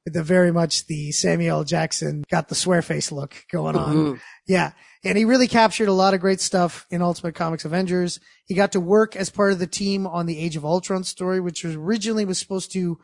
the 0.06 0.22
very 0.22 0.52
much 0.52 0.86
the 0.86 1.10
Samuel 1.10 1.64
Jackson 1.64 2.24
got 2.30 2.48
the 2.48 2.54
swear 2.54 2.80
face 2.80 3.10
look 3.10 3.44
going 3.50 3.76
on. 3.76 3.96
Mhm. 3.96 4.20
Yeah. 4.46 4.72
And 5.04 5.18
he 5.18 5.24
really 5.24 5.48
captured 5.48 5.88
a 5.88 5.92
lot 5.92 6.14
of 6.14 6.20
great 6.20 6.40
stuff 6.40 6.86
in 6.90 7.02
Ultimate 7.02 7.34
Comics 7.34 7.64
Avengers. 7.64 8.20
He 8.44 8.54
got 8.54 8.72
to 8.72 8.80
work 8.80 9.16
as 9.16 9.30
part 9.30 9.52
of 9.52 9.58
the 9.58 9.66
team 9.66 10.06
on 10.06 10.26
the 10.26 10.38
Age 10.38 10.56
of 10.56 10.64
Ultron 10.64 11.02
story, 11.04 11.40
which 11.40 11.64
was 11.64 11.74
originally 11.74 12.24
was 12.24 12.38
supposed 12.38 12.72
to 12.72 12.98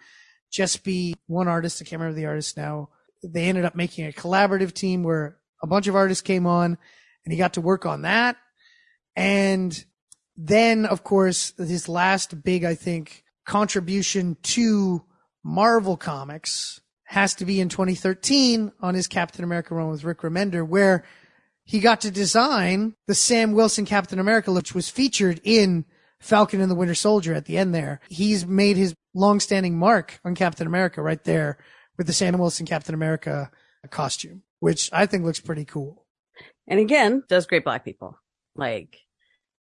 just 0.50 0.84
be 0.84 1.14
one 1.26 1.48
artist. 1.48 1.82
I 1.82 1.84
can't 1.84 2.00
remember 2.00 2.18
the 2.18 2.26
artist 2.26 2.56
now. 2.56 2.90
They 3.24 3.48
ended 3.48 3.64
up 3.64 3.74
making 3.74 4.06
a 4.06 4.12
collaborative 4.12 4.72
team 4.72 5.02
where 5.02 5.38
a 5.62 5.66
bunch 5.66 5.86
of 5.88 5.96
artists 5.96 6.22
came 6.22 6.46
on 6.46 6.78
and 7.24 7.32
he 7.32 7.38
got 7.38 7.54
to 7.54 7.60
work 7.60 7.84
on 7.84 8.02
that. 8.02 8.36
And 9.16 9.84
then, 10.36 10.86
of 10.86 11.04
course, 11.04 11.52
his 11.56 11.88
last 11.88 12.42
big, 12.44 12.64
I 12.64 12.74
think, 12.74 13.24
contribution 13.44 14.36
to 14.42 15.04
Marvel 15.44 15.96
Comics 15.96 16.80
has 17.12 17.34
to 17.34 17.44
be 17.44 17.60
in 17.60 17.68
2013 17.68 18.72
on 18.80 18.94
his 18.94 19.06
Captain 19.06 19.44
America 19.44 19.74
run 19.74 19.90
with 19.90 20.02
Rick 20.02 20.20
Remender, 20.20 20.66
where 20.66 21.04
he 21.62 21.78
got 21.78 22.00
to 22.00 22.10
design 22.10 22.94
the 23.06 23.14
Sam 23.14 23.52
Wilson 23.52 23.84
Captain 23.84 24.18
America, 24.18 24.50
which 24.50 24.74
was 24.74 24.88
featured 24.88 25.38
in 25.44 25.84
Falcon 26.20 26.62
and 26.62 26.70
the 26.70 26.74
Winter 26.74 26.94
Soldier 26.94 27.34
at 27.34 27.44
the 27.44 27.58
end 27.58 27.74
there. 27.74 28.00
He's 28.08 28.46
made 28.46 28.78
his 28.78 28.94
long-standing 29.12 29.78
mark 29.78 30.20
on 30.24 30.34
Captain 30.34 30.66
America 30.66 31.02
right 31.02 31.22
there 31.22 31.58
with 31.98 32.06
the 32.06 32.14
Sam 32.14 32.38
Wilson 32.38 32.64
Captain 32.64 32.94
America 32.94 33.50
costume, 33.90 34.42
which 34.60 34.88
I 34.90 35.04
think 35.04 35.22
looks 35.22 35.40
pretty 35.40 35.66
cool. 35.66 36.06
And 36.66 36.80
again, 36.80 37.24
does 37.28 37.46
great 37.46 37.64
black 37.64 37.84
people. 37.84 38.18
Like 38.56 38.96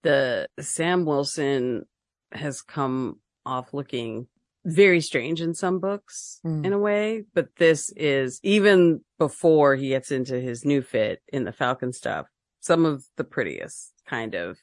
the 0.04 0.48
Sam 0.60 1.04
Wilson 1.04 1.88
has 2.32 2.62
come 2.62 3.22
off 3.44 3.74
looking 3.74 4.28
very 4.66 5.00
strange 5.02 5.42
in 5.42 5.54
some 5.54 5.80
books 5.80 6.40
Mm. 6.46 6.66
in 6.66 6.74
a 6.74 6.78
way, 6.80 7.24
but 7.34 7.48
this 7.58 7.92
is 7.96 8.40
even 8.44 9.02
before 9.18 9.76
he 9.76 9.90
gets 9.90 10.12
into 10.12 10.40
his 10.40 10.66
new 10.66 10.82
fit 10.82 11.22
in 11.30 11.44
the 11.46 11.52
Falcon 11.54 11.94
stuff, 11.94 12.28
some 12.60 12.86
of 12.86 13.06
the 13.16 13.24
prettiest 13.24 13.94
kind 14.06 14.36
of 14.36 14.58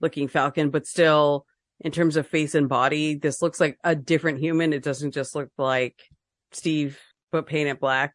looking 0.00 0.28
Falcon, 0.28 0.70
but 0.70 0.86
still 0.86 1.44
in 1.80 1.90
terms 1.90 2.16
of 2.16 2.26
face 2.26 2.54
and 2.54 2.68
body, 2.68 3.16
this 3.16 3.42
looks 3.42 3.58
like 3.60 3.76
a 3.82 3.94
different 3.96 4.38
human. 4.38 4.72
It 4.72 4.84
doesn't 4.84 5.12
just 5.12 5.34
look 5.34 5.50
like 5.58 6.00
Steve, 6.52 7.00
but 7.32 7.46
painted 7.46 7.80
black 7.80 8.14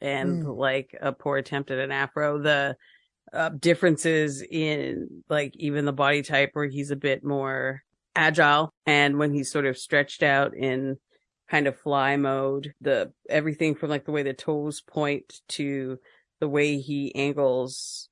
and 0.00 0.42
Mm. 0.44 0.56
like 0.56 0.96
a 1.00 1.12
poor 1.12 1.36
attempt 1.36 1.70
at 1.70 1.78
an 1.78 1.92
afro. 1.92 2.38
The 2.38 2.76
uh, 3.32 3.48
differences 3.50 4.42
in 4.42 5.22
like 5.28 5.54
even 5.56 5.84
the 5.86 5.92
body 5.92 6.22
type 6.22 6.50
where 6.54 6.66
he's 6.66 6.90
a 6.90 6.96
bit 6.96 7.24
more 7.24 7.82
agile 8.14 8.70
and 8.86 9.18
when 9.18 9.32
he's 9.32 9.50
sort 9.50 9.66
of 9.66 9.78
stretched 9.78 10.22
out 10.22 10.54
in 10.56 10.96
kind 11.50 11.66
of 11.66 11.78
fly 11.78 12.16
mode, 12.16 12.72
the 12.80 13.12
everything 13.28 13.74
from 13.74 13.90
like 13.90 14.04
the 14.04 14.12
way 14.12 14.22
the 14.22 14.32
toes 14.32 14.80
point 14.80 15.40
to 15.48 15.98
the 16.40 16.48
way 16.48 16.78
he 16.78 17.14
angles 17.14 18.08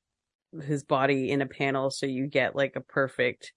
his 0.65 0.83
body 0.85 1.31
in 1.31 1.43
a 1.43 1.47
panel 1.47 1.91
so 1.91 2.07
you 2.07 2.27
get 2.27 2.57
like 2.57 2.75
a 2.77 2.81
perfect 2.81 3.53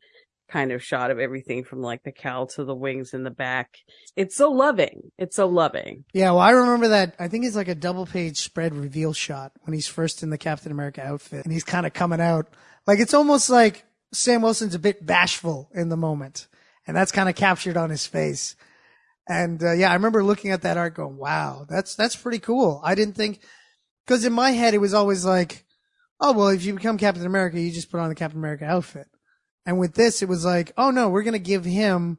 kind 0.49 0.71
of 0.71 0.83
shot 0.83 1.09
of 1.09 1.19
everything 1.19 1.63
from 1.63 1.81
like 1.81 2.03
the 2.03 2.11
cowl 2.11 2.45
to 2.45 2.63
the 2.63 2.75
wings 2.75 3.13
in 3.13 3.23
the 3.23 3.31
back. 3.31 3.77
It's 4.15 4.35
so 4.35 4.51
loving. 4.51 5.11
It's 5.17 5.35
so 5.35 5.47
loving. 5.47 6.05
Yeah, 6.13 6.31
well, 6.31 6.39
I 6.39 6.51
remember 6.51 6.89
that. 6.89 7.15
I 7.19 7.27
think 7.27 7.45
it's 7.45 7.55
like 7.55 7.67
a 7.67 7.75
double 7.75 8.05
page 8.05 8.37
spread 8.37 8.75
reveal 8.75 9.13
shot 9.13 9.51
when 9.61 9.73
he's 9.73 9.87
first 9.87 10.21
in 10.21 10.29
the 10.29 10.37
Captain 10.37 10.71
America 10.71 11.01
outfit 11.03 11.43
and 11.43 11.51
he's 11.51 11.63
kind 11.63 11.85
of 11.85 11.93
coming 11.93 12.21
out. 12.21 12.47
Like 12.85 12.99
it's 12.99 13.13
almost 13.13 13.49
like 13.49 13.85
Sam 14.13 14.41
Wilson's 14.41 14.75
a 14.75 14.79
bit 14.79 15.05
bashful 15.05 15.69
in 15.73 15.89
the 15.89 15.97
moment 15.97 16.47
and 16.87 16.95
that's 16.95 17.11
kind 17.11 17.29
of 17.29 17.35
captured 17.35 17.77
on 17.77 17.89
his 17.89 18.05
face. 18.05 18.55
And, 19.27 19.63
uh, 19.63 19.71
yeah, 19.71 19.89
I 19.89 19.93
remember 19.93 20.23
looking 20.23 20.51
at 20.51 20.63
that 20.63 20.77
art 20.77 20.95
going, 20.95 21.17
wow, 21.17 21.65
that's, 21.69 21.95
that's 21.95 22.15
pretty 22.15 22.39
cool. 22.39 22.81
I 22.83 22.93
didn't 22.95 23.15
think, 23.15 23.39
cause 24.05 24.25
in 24.25 24.33
my 24.33 24.51
head, 24.51 24.73
it 24.73 24.81
was 24.81 24.93
always 24.93 25.23
like, 25.23 25.63
oh, 26.19 26.33
well, 26.33 26.49
if 26.49 26.65
you 26.65 26.73
become 26.73 26.97
Captain 26.97 27.25
America, 27.25 27.59
you 27.59 27.71
just 27.71 27.89
put 27.89 27.99
on 27.99 28.09
the 28.09 28.15
Captain 28.15 28.39
America 28.39 28.65
outfit. 28.65 29.07
And 29.65 29.79
with 29.79 29.93
this, 29.93 30.21
it 30.21 30.27
was 30.27 30.43
like, 30.43 30.73
oh 30.77 30.91
no, 30.91 31.09
we're 31.09 31.23
to 31.33 31.39
give 31.39 31.63
him 31.63 32.17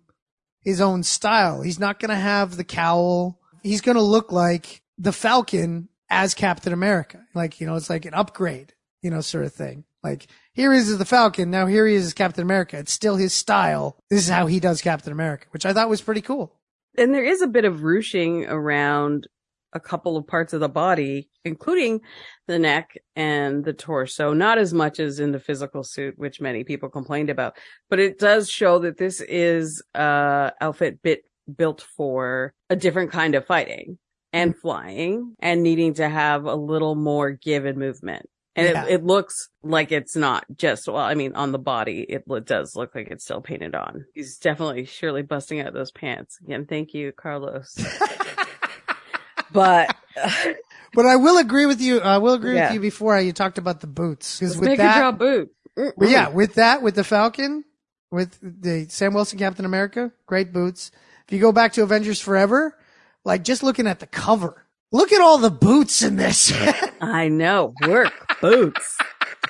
his 0.63 0.81
own 0.81 1.03
style. 1.03 1.61
He's 1.61 1.79
not 1.79 2.01
to 2.11 2.17
have 2.17 2.57
the 2.57 2.65
cowl. 2.65 3.39
He's 3.63 3.83
to 3.97 4.03
look 4.03 4.33
like 4.33 4.83
the 4.97 5.13
Falcon 5.13 5.89
as 6.09 6.33
Captain 6.33 6.73
America. 6.73 7.23
Like, 7.35 7.61
you 7.61 7.67
know, 7.67 7.77
it's 7.77 7.91
like 7.91 8.07
an 8.07 8.15
upgrade, 8.15 8.73
you 9.03 9.11
know, 9.11 9.21
sort 9.21 9.45
of 9.45 9.53
thing. 9.53 9.85
Like, 10.03 10.27
here 10.55 10.73
he 10.73 10.79
is 10.79 10.91
as 10.91 10.99
the 10.99 11.05
Falcon. 11.05 11.51
Now 11.51 11.67
here 11.67 11.87
he 11.87 11.95
is 11.95 12.07
as 12.07 12.15
Captain 12.15 12.43
America. 12.43 12.79
It's 12.79 12.93
still 12.93 13.17
his 13.17 13.35
style. 13.35 13.99
This 14.09 14.21
is 14.21 14.29
how 14.29 14.47
he 14.47 14.61
does 14.61 14.81
Captain 14.81 15.13
America, 15.13 15.47
which 15.51 15.67
I 15.67 15.73
thought 15.73 15.89
was 15.89 16.01
pretty 16.01 16.23
cool. 16.23 16.57
And 16.97 17.13
there 17.13 17.25
is 17.25 17.43
a 17.43 17.49
bit 17.49 17.65
of 17.65 17.83
ruching 17.83 18.47
around 18.47 19.27
a 19.73 19.81
couple 19.81 20.17
of 20.17 20.27
parts 20.27 20.53
of 20.53 20.61
the 20.61 20.69
body, 20.69 21.29
including 21.45 22.01
the 22.47 22.59
neck 22.59 22.97
and 23.17 23.65
the 23.65 23.73
torso, 23.73 24.33
not 24.33 24.57
as 24.57 24.73
much 24.73 25.01
as 25.01 25.19
in 25.19 25.33
the 25.33 25.41
physical 25.41 25.83
suit, 25.83 26.15
which 26.17 26.41
many 26.41 26.63
people 26.63 26.89
complained 26.89 27.29
about, 27.29 27.57
but 27.91 27.99
it 27.99 28.19
does 28.21 28.49
show 28.49 28.79
that 28.79 28.99
this 28.99 29.21
is 29.21 29.83
a 29.95 30.53
outfit 30.61 31.03
bit 31.03 31.23
built 31.57 31.85
for 31.97 32.55
a 32.71 32.77
different 32.77 33.11
kind 33.11 33.35
of 33.35 33.45
fighting 33.45 33.99
and 34.33 34.57
flying 34.57 35.35
and 35.41 35.63
needing 35.63 35.95
to 35.95 36.09
have 36.09 36.45
a 36.45 36.55
little 36.55 36.95
more 36.95 37.33
give 37.33 37.65
and 37.65 37.77
movement. 37.77 38.27
And 38.57 38.69
Yeah. 38.69 38.85
it, 38.85 38.91
it 38.95 39.05
looks 39.05 39.49
like 39.63 39.91
it's 39.93 40.15
not 40.17 40.45
just, 40.57 40.87
well, 40.87 40.97
I 40.99 41.15
mean, 41.15 41.35
on 41.35 41.53
the 41.53 41.59
body, 41.59 42.01
it, 42.09 42.25
does 42.45 42.77
look 42.77 42.95
like 42.95 43.09
it's 43.09 43.25
still 43.25 43.41
painted 43.41 43.75
on. 43.75 44.05
He's 44.15 44.39
definitely 44.39 44.85
surely 44.85 45.23
busting 45.23 45.61
out 45.61 45.73
those 45.73 45.91
pants. 45.91 46.39
Again, 46.45 46.67
thank 46.67 46.95
you, 46.95 47.13
Carlos. 47.13 47.77
but 49.53 49.95
But 50.95 51.07
I 51.07 51.17
will 51.17 51.39
agree 51.39 51.67
with 51.67 51.81
you. 51.81 51.99
I 52.01 52.19
will 52.19 52.35
agree 52.35 52.55
Yeah. 52.55 52.67
with 52.69 52.75
you 52.75 52.81
before 52.81 53.19
you 53.21 53.33
talked 53.33 53.59
about 53.59 53.81
the 53.81 53.89
boots 53.89 54.39
because 54.39 54.57
with 54.57 54.77
that, 54.77 54.99
draw 54.99 55.11
boot. 55.13 55.51
Well, 55.77 56.09
yeah, 56.09 56.29
with 56.29 56.55
that, 56.55 56.83
with 56.83 56.95
the 56.95 57.03
Falcon, 57.03 57.65
with 58.13 58.39
the 58.41 58.87
Sam 58.89 59.13
Wilson 59.13 59.41
Captain 59.41 59.65
America, 59.65 60.13
great 60.27 60.53
boots. 60.53 60.93
If 61.27 61.33
you 61.33 61.41
go 61.41 61.51
back 61.51 61.73
to 61.73 61.83
Avengers 61.83 62.21
Forever, 62.21 62.79
like 63.25 63.43
just 63.43 63.65
looking 63.65 63.89
at 63.89 63.99
the 63.99 64.07
cover, 64.07 64.64
look 64.93 65.13
at 65.13 65.21
all 65.21 65.39
the 65.39 65.51
boots 65.51 66.03
in 66.03 66.17
this. 66.17 66.53
I 67.01 67.29
know. 67.29 67.75
Work 67.87 68.13
boots. 68.41 68.97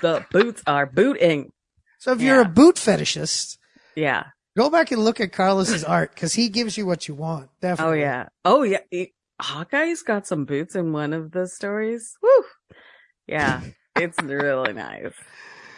The 0.00 0.24
boots 0.30 0.62
are 0.66 0.86
booting. 0.86 1.50
so 1.98 2.12
if 2.12 2.20
you're 2.20 2.40
a 2.40 2.48
boot 2.48 2.76
fetishist, 2.76 3.58
Yeah. 3.96 4.24
go 4.56 4.68
back 4.70 4.90
and 4.90 5.02
look 5.04 5.20
at 5.20 5.32
Carlos's 5.32 5.84
art 5.84 6.14
because 6.14 6.34
he 6.34 6.48
gives 6.48 6.76
you 6.76 6.86
what 6.86 7.08
you 7.08 7.14
want. 7.14 7.48
Oh, 7.50 7.56
definitely. 7.60 7.94
Oh 7.94 8.00
yeah. 8.00 8.28
Oh 8.44 8.62
yeah. 8.62 9.04
Hawkeye's 9.40 10.02
got 10.02 10.26
some 10.26 10.44
boots 10.44 10.74
in 10.76 10.92
one 10.92 11.12
of 11.12 11.32
the 11.32 11.46
stories. 11.48 12.16
Woo. 12.22 12.44
Yeah. 13.26 13.60
It's 13.96 14.20
really 14.20 14.72
nice. 14.72 15.12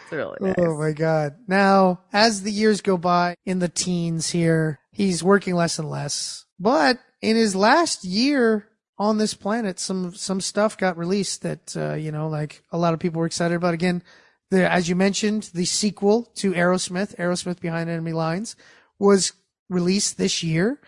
It's 0.03 0.11
really 0.11 0.37
oh, 0.41 0.45
nice. 0.47 0.55
Oh 0.57 0.75
my 0.75 0.91
God. 0.91 1.35
Now, 1.47 1.99
as 2.11 2.41
the 2.41 2.51
years 2.51 2.81
go 2.81 2.97
by 2.97 3.35
in 3.45 3.59
the 3.59 3.69
teens 3.69 4.31
here, 4.31 4.79
he's 4.91 5.23
working 5.23 5.53
less 5.53 5.77
and 5.77 5.87
less. 5.87 6.45
But 6.59 6.97
in 7.21 7.35
his 7.35 7.55
last 7.55 8.03
year 8.03 8.69
on 8.99 9.17
this 9.17 9.33
planet, 9.33 9.79
some, 9.79 10.13
some 10.15 10.41
stuff 10.41 10.77
got 10.77 10.97
released 10.97 11.43
that, 11.43 11.75
uh, 11.77 11.93
you 11.93 12.11
know, 12.11 12.27
like 12.27 12.63
a 12.71 12.77
lot 12.77 12.93
of 12.93 12.99
people 12.99 13.19
were 13.19 13.25
excited 13.27 13.55
about. 13.55 13.73
Again, 13.73 14.01
the, 14.49 14.69
as 14.71 14.89
you 14.89 14.95
mentioned, 14.95 15.49
the 15.53 15.65
sequel 15.65 16.23
to 16.35 16.53
Arrowsmith, 16.53 17.15
Arrowsmith 17.17 17.59
Behind 17.59 17.89
Enemy 17.89 18.13
Lines 18.13 18.55
was 18.97 19.33
released 19.69 20.17
this 20.17 20.41
year 20.41 20.79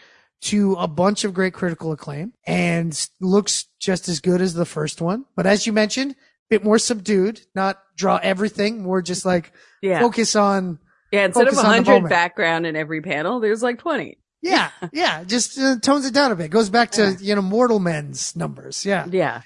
to 0.41 0.73
a 0.75 0.87
bunch 0.87 1.23
of 1.25 1.33
great 1.33 1.53
critical 1.53 1.91
acclaim 1.91 2.33
and 2.47 3.09
looks 3.19 3.65
just 3.79 4.07
as 4.07 4.21
good 4.21 4.41
as 4.41 4.53
the 4.53 4.65
first 4.65 5.01
one. 5.01 5.25
But 5.35 5.45
as 5.45 5.67
you 5.67 5.73
mentioned, 5.73 6.11
a 6.13 6.15
bit 6.49 6.63
more 6.63 6.79
subdued, 6.79 7.41
not 7.53 7.77
draw 7.95 8.19
everything, 8.23 8.81
more 8.81 9.01
just 9.01 9.25
like 9.25 9.51
Yeah. 9.81 9.99
focus 9.99 10.35
on, 10.35 10.79
Yeah. 11.11 11.25
Instead 11.25 11.47
of 11.49 11.55
focus 11.55 11.61
the 11.61 11.91
100 11.91 12.09
background 12.09 12.65
in 12.65 12.75
every 12.77 13.01
panel, 13.01 13.39
there's 13.41 13.61
like 13.61 13.79
20. 13.79 14.17
Yeah, 14.41 14.71
yeah, 14.91 15.23
just 15.23 15.57
uh, 15.59 15.77
tones 15.79 16.05
it 16.05 16.13
down 16.13 16.31
a 16.31 16.35
bit. 16.35 16.51
Goes 16.51 16.69
back 16.69 16.91
to, 16.91 17.17
you 17.19 17.35
know, 17.35 17.41
Mortal 17.41 17.79
Men's 17.79 18.35
numbers. 18.35 18.85
Yeah. 18.85 19.05
Yeah. 19.09 19.41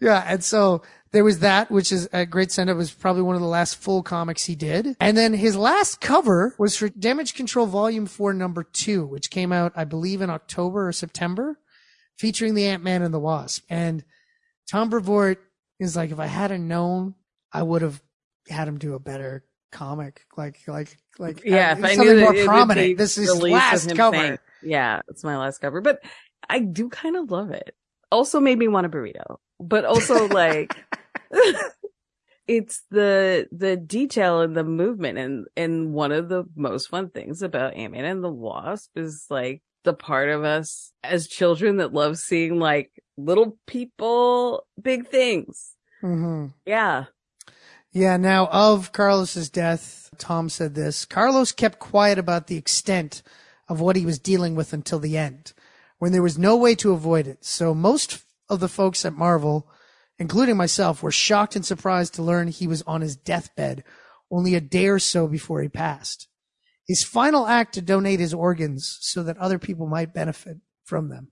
Yeah. 0.00 0.24
And 0.26 0.44
so 0.44 0.82
there 1.10 1.24
was 1.24 1.40
that, 1.40 1.70
which 1.70 1.90
is 1.90 2.08
a 2.12 2.26
great 2.26 2.52
send 2.52 2.70
up. 2.70 2.76
was 2.76 2.92
probably 2.92 3.22
one 3.22 3.34
of 3.34 3.40
the 3.40 3.48
last 3.48 3.76
full 3.76 4.02
comics 4.02 4.44
he 4.44 4.54
did. 4.54 4.96
And 5.00 5.16
then 5.16 5.32
his 5.32 5.56
last 5.56 6.00
cover 6.00 6.54
was 6.58 6.76
for 6.76 6.88
Damage 6.88 7.34
Control 7.34 7.66
Volume 7.66 8.06
4, 8.06 8.34
number 8.34 8.62
two, 8.62 9.06
which 9.06 9.30
came 9.30 9.52
out, 9.52 9.72
I 9.74 9.84
believe, 9.84 10.20
in 10.20 10.30
October 10.30 10.88
or 10.88 10.92
September, 10.92 11.58
featuring 12.18 12.54
the 12.54 12.66
Ant-Man 12.66 13.02
and 13.02 13.12
the 13.12 13.18
Wasp. 13.18 13.64
And 13.70 14.04
Tom 14.70 14.90
Brevoort 14.90 15.40
is 15.80 15.96
like, 15.96 16.10
if 16.10 16.20
I 16.20 16.26
hadn't 16.26 16.66
known, 16.66 17.14
I 17.52 17.62
would 17.62 17.82
have 17.82 18.02
had 18.48 18.68
him 18.68 18.78
do 18.78 18.94
a 18.94 19.00
better 19.00 19.44
comic. 19.70 20.24
Like, 20.36 20.60
like, 20.66 20.96
like, 21.18 21.44
Yeah. 21.44 21.70
uh, 21.70 21.78
If 21.78 21.84
I 21.84 21.94
something 21.94 22.16
knew 22.16 22.20
more 22.22 22.34
prominent. 22.44 22.98
This 22.98 23.18
is 23.18 23.28
his 23.28 23.34
released 23.36 23.44
with 23.44 23.52
last 23.52 23.94
cover. 23.96 24.16
saying, 24.16 24.38
yeah. 24.62 25.00
It's 25.08 25.24
my 25.24 25.36
last 25.38 25.58
cover, 25.60 25.80
but 25.80 26.02
I 26.48 26.60
do 26.60 26.88
kind 26.88 27.16
of 27.16 27.30
love 27.30 27.50
it. 27.50 27.74
Also 28.10 28.40
made 28.40 28.58
me 28.58 28.68
want 28.68 28.86
a 28.86 28.88
burrito, 28.88 29.36
but 29.60 29.84
also 29.84 30.26
like, 30.28 30.74
it's 32.46 32.82
the 32.90 33.46
the 33.52 33.76
detail 33.76 34.40
and 34.40 34.56
the 34.56 34.64
movement 34.64 35.18
and 35.18 35.46
and 35.56 35.92
one 35.92 36.12
of 36.12 36.28
the 36.30 36.44
most 36.56 36.88
fun 36.88 37.10
things 37.10 37.42
about 37.42 37.74
Ant-Man 37.74 38.04
and 38.06 38.24
the 38.24 38.30
Wasp 38.30 38.96
is 38.96 39.26
like 39.28 39.62
the 39.84 39.92
part 39.92 40.30
of 40.30 40.44
us 40.44 40.92
as 41.04 41.28
children 41.28 41.76
that 41.76 41.92
loves 41.92 42.20
seeing 42.20 42.58
like 42.58 42.90
little 43.18 43.58
people 43.66 44.66
big 44.80 45.06
things. 45.08 45.74
hmm 46.00 46.46
Yeah. 46.64 47.04
Yeah, 47.92 48.16
now 48.18 48.46
of 48.48 48.92
Carlos's 48.92 49.48
death, 49.48 50.10
Tom 50.18 50.48
said 50.50 50.74
this. 50.74 51.04
Carlos 51.04 51.52
kept 51.52 51.78
quiet 51.78 52.18
about 52.18 52.46
the 52.46 52.56
extent 52.56 53.22
of 53.68 53.80
what 53.80 53.96
he 53.96 54.04
was 54.04 54.18
dealing 54.18 54.54
with 54.54 54.72
until 54.72 54.98
the 54.98 55.16
end, 55.16 55.52
when 55.98 56.12
there 56.12 56.22
was 56.22 56.38
no 56.38 56.56
way 56.56 56.74
to 56.76 56.92
avoid 56.92 57.26
it. 57.26 57.44
So 57.44 57.74
most 57.74 58.22
of 58.48 58.60
the 58.60 58.68
folks 58.68 59.04
at 59.04 59.14
Marvel, 59.14 59.70
including 60.18 60.56
myself, 60.56 61.02
were 61.02 61.10
shocked 61.10 61.56
and 61.56 61.64
surprised 61.64 62.14
to 62.14 62.22
learn 62.22 62.48
he 62.48 62.66
was 62.66 62.82
on 62.82 63.00
his 63.00 63.16
deathbed 63.16 63.84
only 64.30 64.54
a 64.54 64.60
day 64.60 64.88
or 64.88 64.98
so 64.98 65.26
before 65.26 65.62
he 65.62 65.68
passed. 65.68 66.28
His 66.86 67.04
final 67.04 67.46
act 67.46 67.74
to 67.74 67.82
donate 67.82 68.20
his 68.20 68.34
organs 68.34 68.98
so 69.00 69.22
that 69.22 69.38
other 69.38 69.58
people 69.58 69.86
might 69.86 70.14
benefit 70.14 70.58
from 70.84 71.08
them. 71.08 71.28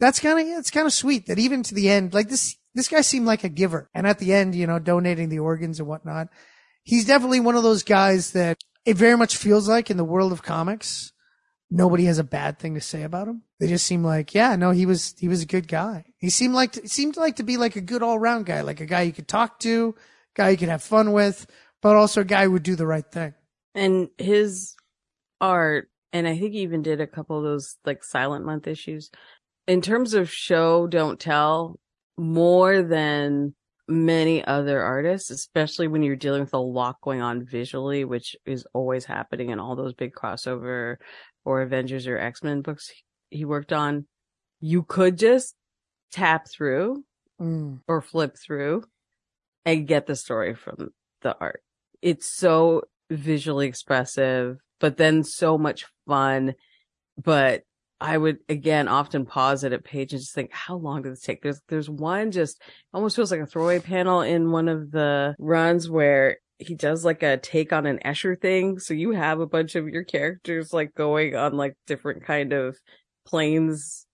That's 0.00 0.20
kind 0.20 0.38
of, 0.38 0.58
it's 0.58 0.70
kind 0.70 0.86
of 0.86 0.92
sweet 0.92 1.26
that 1.26 1.40
even 1.40 1.64
to 1.64 1.74
the 1.74 1.88
end, 1.88 2.14
like 2.14 2.28
this, 2.28 2.56
this 2.78 2.86
guy 2.86 3.00
seemed 3.00 3.26
like 3.26 3.42
a 3.42 3.48
giver. 3.48 3.90
And 3.92 4.06
at 4.06 4.20
the 4.20 4.32
end, 4.32 4.54
you 4.54 4.64
know, 4.68 4.78
donating 4.78 5.30
the 5.30 5.40
organs 5.40 5.80
and 5.80 5.88
whatnot. 5.88 6.28
He's 6.84 7.04
definitely 7.04 7.40
one 7.40 7.56
of 7.56 7.64
those 7.64 7.82
guys 7.82 8.30
that 8.30 8.58
it 8.86 8.96
very 8.96 9.16
much 9.16 9.36
feels 9.36 9.68
like 9.68 9.90
in 9.90 9.96
the 9.96 10.04
world 10.04 10.30
of 10.30 10.44
comics, 10.44 11.12
nobody 11.72 12.04
has 12.04 12.20
a 12.20 12.24
bad 12.24 12.60
thing 12.60 12.74
to 12.74 12.80
say 12.80 13.02
about 13.02 13.26
him. 13.26 13.42
They 13.58 13.66
just 13.66 13.84
seem 13.84 14.04
like, 14.04 14.32
yeah, 14.32 14.54
no, 14.54 14.70
he 14.70 14.86
was, 14.86 15.16
he 15.18 15.26
was 15.26 15.42
a 15.42 15.46
good 15.46 15.66
guy. 15.66 16.04
He 16.18 16.30
seemed 16.30 16.54
like, 16.54 16.72
to, 16.72 16.88
seemed 16.88 17.16
like 17.16 17.34
to 17.36 17.42
be 17.42 17.56
like 17.56 17.74
a 17.74 17.80
good 17.80 18.04
all 18.04 18.16
round 18.16 18.46
guy, 18.46 18.60
like 18.60 18.80
a 18.80 18.86
guy 18.86 19.02
you 19.02 19.12
could 19.12 19.26
talk 19.26 19.58
to, 19.60 19.96
guy 20.36 20.50
you 20.50 20.56
could 20.56 20.68
have 20.68 20.82
fun 20.84 21.10
with, 21.10 21.48
but 21.82 21.96
also 21.96 22.20
a 22.20 22.24
guy 22.24 22.44
who 22.44 22.52
would 22.52 22.62
do 22.62 22.76
the 22.76 22.86
right 22.86 23.10
thing. 23.10 23.34
And 23.74 24.08
his 24.18 24.76
art, 25.40 25.90
and 26.12 26.28
I 26.28 26.38
think 26.38 26.52
he 26.52 26.60
even 26.60 26.82
did 26.82 27.00
a 27.00 27.08
couple 27.08 27.38
of 27.38 27.42
those 27.42 27.76
like 27.84 28.04
silent 28.04 28.46
month 28.46 28.68
issues. 28.68 29.10
In 29.66 29.82
terms 29.82 30.14
of 30.14 30.30
show, 30.30 30.86
don't 30.86 31.18
tell, 31.18 31.80
more 32.18 32.82
than 32.82 33.54
many 33.86 34.44
other 34.44 34.82
artists, 34.82 35.30
especially 35.30 35.88
when 35.88 36.02
you're 36.02 36.16
dealing 36.16 36.42
with 36.42 36.52
a 36.52 36.58
lot 36.58 37.00
going 37.00 37.22
on 37.22 37.46
visually, 37.46 38.04
which 38.04 38.36
is 38.44 38.66
always 38.74 39.06
happening 39.06 39.48
in 39.50 39.58
all 39.58 39.76
those 39.76 39.94
big 39.94 40.12
crossover 40.12 40.96
or 41.44 41.62
Avengers 41.62 42.06
or 42.06 42.18
X-Men 42.18 42.60
books 42.60 42.90
he 43.30 43.44
worked 43.46 43.72
on. 43.72 44.06
You 44.60 44.82
could 44.82 45.16
just 45.16 45.54
tap 46.12 46.46
through 46.50 47.04
Mm. 47.40 47.82
or 47.86 48.02
flip 48.02 48.36
through 48.36 48.82
and 49.64 49.86
get 49.86 50.06
the 50.06 50.16
story 50.16 50.54
from 50.54 50.90
the 51.22 51.36
art. 51.40 51.62
It's 52.02 52.36
so 52.36 52.82
visually 53.10 53.68
expressive, 53.68 54.58
but 54.80 54.96
then 54.96 55.22
so 55.22 55.56
much 55.56 55.84
fun. 56.06 56.54
But 57.16 57.62
I 58.00 58.16
would 58.16 58.38
again 58.48 58.86
often 58.88 59.26
pause 59.26 59.64
at 59.64 59.72
a 59.72 59.78
page 59.78 60.12
and 60.12 60.20
just 60.20 60.34
think, 60.34 60.52
how 60.52 60.76
long 60.76 61.02
did 61.02 61.12
this 61.12 61.20
take? 61.20 61.42
There's 61.42 61.60
there's 61.68 61.90
one 61.90 62.30
just 62.30 62.62
almost 62.94 63.16
feels 63.16 63.30
like 63.30 63.40
a 63.40 63.46
throwaway 63.46 63.80
panel 63.80 64.20
in 64.20 64.52
one 64.52 64.68
of 64.68 64.90
the 64.90 65.34
runs 65.38 65.90
where 65.90 66.38
he 66.58 66.74
does 66.74 67.04
like 67.04 67.22
a 67.22 67.36
take 67.36 67.72
on 67.72 67.86
an 67.86 68.00
Escher 68.04 68.40
thing. 68.40 68.78
So 68.78 68.94
you 68.94 69.12
have 69.12 69.40
a 69.40 69.46
bunch 69.46 69.74
of 69.74 69.88
your 69.88 70.04
characters 70.04 70.72
like 70.72 70.94
going 70.94 71.34
on 71.34 71.56
like 71.56 71.76
different 71.86 72.24
kind 72.24 72.52
of 72.52 72.76
planes 73.26 74.06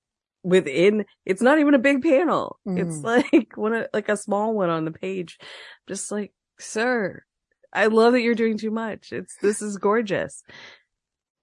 within 0.43 1.05
it's 1.25 1.43
not 1.43 1.59
even 1.59 1.75
a 1.75 1.79
big 1.79 2.03
panel. 2.03 2.59
It's 2.67 2.99
mm-hmm. 2.99 3.07
like 3.07 3.53
one 3.57 3.75
of 3.75 3.87
like 3.93 4.09
a 4.09 4.17
small 4.17 4.55
one 4.55 4.71
on 4.71 4.85
the 4.85 4.93
page. 4.93 5.39
Just 5.89 6.11
like, 6.11 6.33
sir, 6.59 7.23
I 7.73 7.87
love 7.87 8.13
that 8.13 8.23
you're 8.23 8.35
doing 8.35 8.57
too 8.57 8.71
much. 8.71 9.13
It's 9.13 9.37
this 9.43 9.61
is 9.61 9.77
gorgeous. 9.77 10.43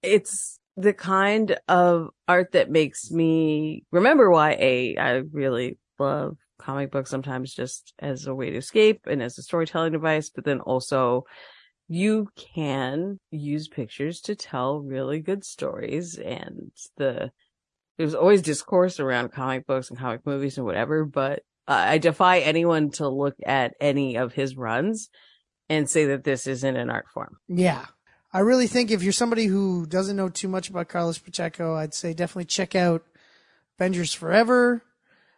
It's 0.02 0.58
the 0.76 0.92
kind 0.92 1.56
of 1.68 2.08
art 2.26 2.52
that 2.52 2.70
makes 2.70 3.10
me 3.10 3.84
remember 3.90 4.30
why 4.30 4.52
a 4.52 4.96
I 4.96 5.22
really 5.32 5.78
love 5.98 6.36
comic 6.58 6.90
books 6.90 7.10
sometimes 7.10 7.52
just 7.52 7.92
as 7.98 8.26
a 8.26 8.34
way 8.34 8.50
to 8.50 8.56
escape 8.56 9.02
and 9.06 9.22
as 9.22 9.36
a 9.38 9.42
storytelling 9.42 9.92
device, 9.92 10.30
but 10.30 10.44
then 10.44 10.60
also 10.60 11.24
you 11.88 12.28
can 12.36 13.20
use 13.30 13.68
pictures 13.68 14.20
to 14.22 14.34
tell 14.34 14.80
really 14.80 15.20
good 15.20 15.44
stories 15.44 16.16
and 16.16 16.70
the 16.96 17.30
there's 17.98 18.14
always 18.14 18.42
discourse 18.42 18.98
around 18.98 19.32
comic 19.32 19.66
books 19.66 19.90
and 19.90 19.98
comic 19.98 20.24
movies 20.24 20.56
and 20.56 20.66
whatever, 20.66 21.04
but 21.04 21.42
I 21.68 21.98
defy 21.98 22.38
anyone 22.38 22.90
to 22.92 23.08
look 23.08 23.36
at 23.44 23.74
any 23.80 24.16
of 24.16 24.32
his 24.32 24.56
runs 24.56 25.10
and 25.68 25.88
say 25.88 26.06
that 26.06 26.24
this 26.24 26.46
isn't 26.46 26.76
an 26.76 26.90
art 26.90 27.06
form. 27.12 27.36
Yeah. 27.48 27.86
I 28.32 28.40
really 28.40 28.66
think 28.66 28.90
if 28.90 29.02
you're 29.02 29.12
somebody 29.12 29.46
who 29.46 29.86
doesn't 29.86 30.16
know 30.16 30.28
too 30.28 30.48
much 30.48 30.70
about 30.70 30.88
Carlos 30.88 31.18
Pacheco, 31.18 31.74
I'd 31.74 31.94
say 31.94 32.14
definitely 32.14 32.46
check 32.46 32.74
out 32.74 33.04
Avengers 33.78 34.14
Forever, 34.14 34.82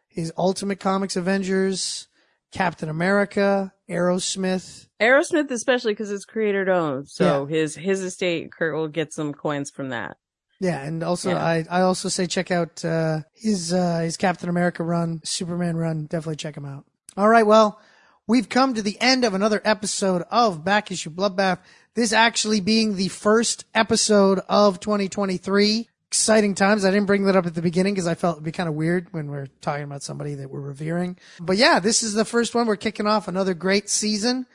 his 0.06 0.32
Ultimate 0.38 0.78
Comics 0.78 1.16
Avengers, 1.16 2.06
Captain 2.52 2.88
America, 2.88 3.72
Arrowsmith. 3.90 4.86
Arrowsmith, 5.00 5.50
especially 5.50 5.92
because 5.92 6.12
it's 6.12 6.24
creator 6.24 6.70
owned, 6.70 7.08
so 7.08 7.46
his 7.46 7.74
his 7.74 8.00
estate, 8.00 8.52
Kurt 8.52 8.74
will 8.74 8.88
get 8.88 9.12
some 9.12 9.34
coins 9.34 9.70
from 9.70 9.88
that. 9.88 10.16
Yeah, 10.60 10.80
and 10.80 11.02
also 11.02 11.30
Yeah. 11.30 11.44
I 11.44 11.66
I 11.68 11.80
also 11.80 12.08
say 12.08 12.26
check 12.26 12.52
out 12.52 12.84
uh, 12.84 13.22
his 13.34 13.72
uh, 13.72 13.98
his 13.98 14.16
Captain 14.16 14.48
America 14.48 14.84
run, 14.84 15.20
Superman 15.24 15.76
run. 15.76 16.06
Definitely 16.06 16.36
check 16.36 16.56
him 16.56 16.64
out. 16.64 16.84
All 17.16 17.28
right, 17.28 17.46
well, 17.46 17.80
we've 18.26 18.48
come 18.48 18.74
to 18.74 18.82
the 18.82 19.00
end 19.00 19.24
of 19.24 19.34
another 19.34 19.60
episode 19.64 20.22
of 20.30 20.64
Back 20.64 20.90
Issue 20.90 21.10
Bloodbath. 21.10 21.58
This 21.94 22.12
actually 22.12 22.60
being 22.60 22.96
the 22.96 23.08
first 23.08 23.64
episode 23.74 24.40
of 24.48 24.80
2023. 24.80 25.88
Exciting 26.08 26.54
times. 26.54 26.84
I 26.84 26.90
didn't 26.90 27.06
bring 27.06 27.24
that 27.24 27.36
up 27.36 27.46
at 27.46 27.54
the 27.54 27.62
beginning 27.62 27.94
because 27.94 28.06
I 28.06 28.14
felt 28.14 28.36
it'd 28.36 28.44
be 28.44 28.52
kind 28.52 28.68
of 28.68 28.74
weird 28.74 29.12
when 29.12 29.30
we're 29.30 29.48
talking 29.60 29.84
about 29.84 30.02
somebody 30.02 30.36
that 30.36 30.48
we're 30.48 30.60
revering. 30.60 31.18
But 31.40 31.56
yeah, 31.56 31.80
this 31.80 32.02
is 32.04 32.14
the 32.14 32.24
first 32.24 32.54
one. 32.54 32.66
We're 32.66 32.76
kicking 32.76 33.06
off 33.06 33.26
another 33.26 33.52
great 33.52 33.90
season. 33.90 34.46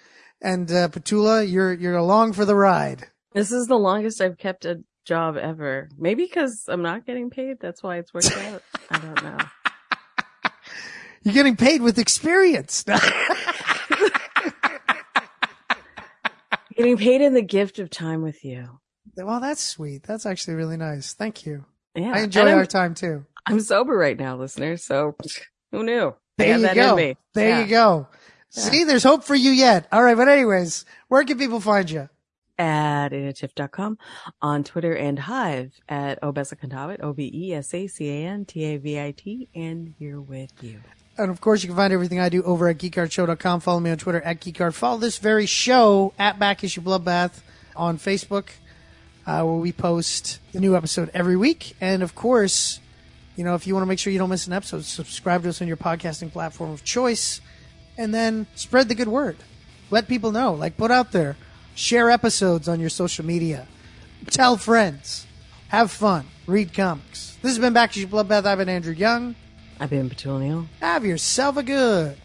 And 0.41 0.71
uh, 0.71 0.87
Petula, 0.87 1.49
you're 1.49 1.73
you're 1.73 1.97
along 1.97 2.33
for 2.33 2.45
the 2.45 2.55
ride. 2.55 3.07
This 3.33 3.51
is 3.51 3.67
the 3.67 3.75
longest 3.75 4.21
I've 4.21 4.37
kept 4.37 4.63
a 4.63 4.83
job 5.03 5.35
ever. 5.35 5.89
Maybe 5.97 6.23
because 6.23 6.63
I'm 6.69 6.81
not 6.81 7.05
getting 7.05 7.29
paid. 7.29 7.57
That's 7.59 7.83
why 7.83 7.97
it's 7.97 8.13
worked 8.13 8.31
out. 8.37 8.63
I 8.89 8.99
don't 8.99 9.23
know. 9.23 9.37
You're 11.23 11.33
getting 11.33 11.57
paid 11.57 11.81
with 11.81 11.99
experience. 11.99 12.85
Getting 16.79 16.97
paid 16.97 17.21
in 17.21 17.33
the 17.33 17.41
gift 17.41 17.79
of 17.79 17.89
time 17.89 18.21
with 18.21 18.45
you. 18.45 18.79
well, 19.17 19.41
that's 19.41 19.61
sweet. 19.61 20.03
That's 20.03 20.25
actually 20.25 20.53
really 20.55 20.77
nice. 20.77 21.13
Thank 21.13 21.45
you. 21.45 21.65
Yeah. 21.93 22.13
I 22.15 22.21
enjoy 22.21 22.53
our 22.53 22.65
time 22.65 22.93
too. 22.95 23.25
I'm 23.45 23.59
sober 23.59 23.97
right 23.97 24.17
now, 24.17 24.37
listeners. 24.37 24.85
So 24.85 25.17
who 25.73 25.83
knew? 25.83 26.15
There 26.37 26.57
you 26.57 26.73
go. 26.73 26.95
There 27.33 27.49
Yeah. 27.49 27.59
you 27.59 27.67
go. 27.67 28.07
See, 28.49 28.85
there's 28.85 29.03
hope 29.03 29.25
for 29.25 29.35
you 29.35 29.51
yet. 29.51 29.87
All 29.91 30.01
right, 30.01 30.15
but 30.17 30.27
anyways, 30.29 30.85
where 31.09 31.23
can 31.25 31.37
people 31.37 31.59
find 31.59 31.89
you? 31.91 32.07
at 32.57 33.09
inatiff.com, 33.13 33.97
on 34.41 34.63
Twitter 34.65 34.93
and 34.93 35.17
Hive 35.19 35.71
at 35.87 36.21
Obesacantavit, 36.21 37.01
O-B-E-S-A-C-A-N-T-A-V-I-T, 37.01 39.49
and 39.55 39.93
here 39.97 40.19
with 40.19 40.51
you. 40.61 40.81
And 41.19 41.29
of 41.29 41.41
course, 41.41 41.63
you 41.63 41.67
can 41.67 41.75
find 41.75 41.91
everything 41.91 42.21
I 42.21 42.29
do 42.29 42.41
over 42.43 42.69
at 42.69 42.77
geekcardshow.com. 42.77 43.59
Follow 43.59 43.81
me 43.81 43.91
on 43.91 43.97
Twitter 43.97 44.21
at 44.21 44.39
geekcard. 44.39 44.73
Follow 44.73 44.97
this 44.97 45.17
very 45.17 45.45
show 45.45 46.13
at 46.17 46.39
Back 46.39 46.63
Issue 46.63 46.79
Bloodbath 46.79 47.41
on 47.75 47.97
Facebook, 47.97 48.51
uh, 49.27 49.43
where 49.43 49.57
we 49.57 49.73
post 49.73 50.39
the 50.53 50.61
new 50.61 50.77
episode 50.77 51.11
every 51.13 51.35
week. 51.35 51.75
And 51.81 52.03
of 52.03 52.15
course, 52.15 52.79
you 53.35 53.43
know, 53.43 53.53
if 53.55 53.67
you 53.67 53.73
want 53.73 53.83
to 53.83 53.87
make 53.87 53.99
sure 53.99 54.13
you 54.13 54.19
don't 54.19 54.29
miss 54.29 54.47
an 54.47 54.53
episode, 54.53 54.85
subscribe 54.85 55.43
to 55.43 55.49
us 55.49 55.61
on 55.61 55.67
your 55.67 55.75
podcasting 55.75 56.31
platform 56.31 56.71
of 56.71 56.85
choice, 56.85 57.41
and 57.97 58.13
then 58.13 58.47
spread 58.55 58.87
the 58.87 58.95
good 58.95 59.09
word. 59.09 59.35
Let 59.91 60.07
people 60.07 60.31
know. 60.31 60.53
Like, 60.53 60.77
put 60.77 60.89
out 60.89 61.11
there. 61.11 61.35
Share 61.75 62.09
episodes 62.09 62.69
on 62.69 62.79
your 62.79 62.89
social 62.89 63.25
media. 63.25 63.67
Tell 64.27 64.55
friends. 64.55 65.27
Have 65.67 65.91
fun. 65.91 66.27
Read 66.47 66.73
comics. 66.73 67.37
This 67.41 67.51
has 67.51 67.59
been 67.59 67.73
Back 67.73 67.91
Issue 67.91 68.07
Bloodbath. 68.07 68.45
I've 68.45 68.57
been 68.57 68.69
Andrew 68.69 68.93
Young. 68.93 69.35
I've 69.79 69.89
been 69.89 70.09
Petula 70.09 70.67
Have 70.81 71.05
yourself 71.05 71.55
a 71.55 71.63
good 71.63 72.17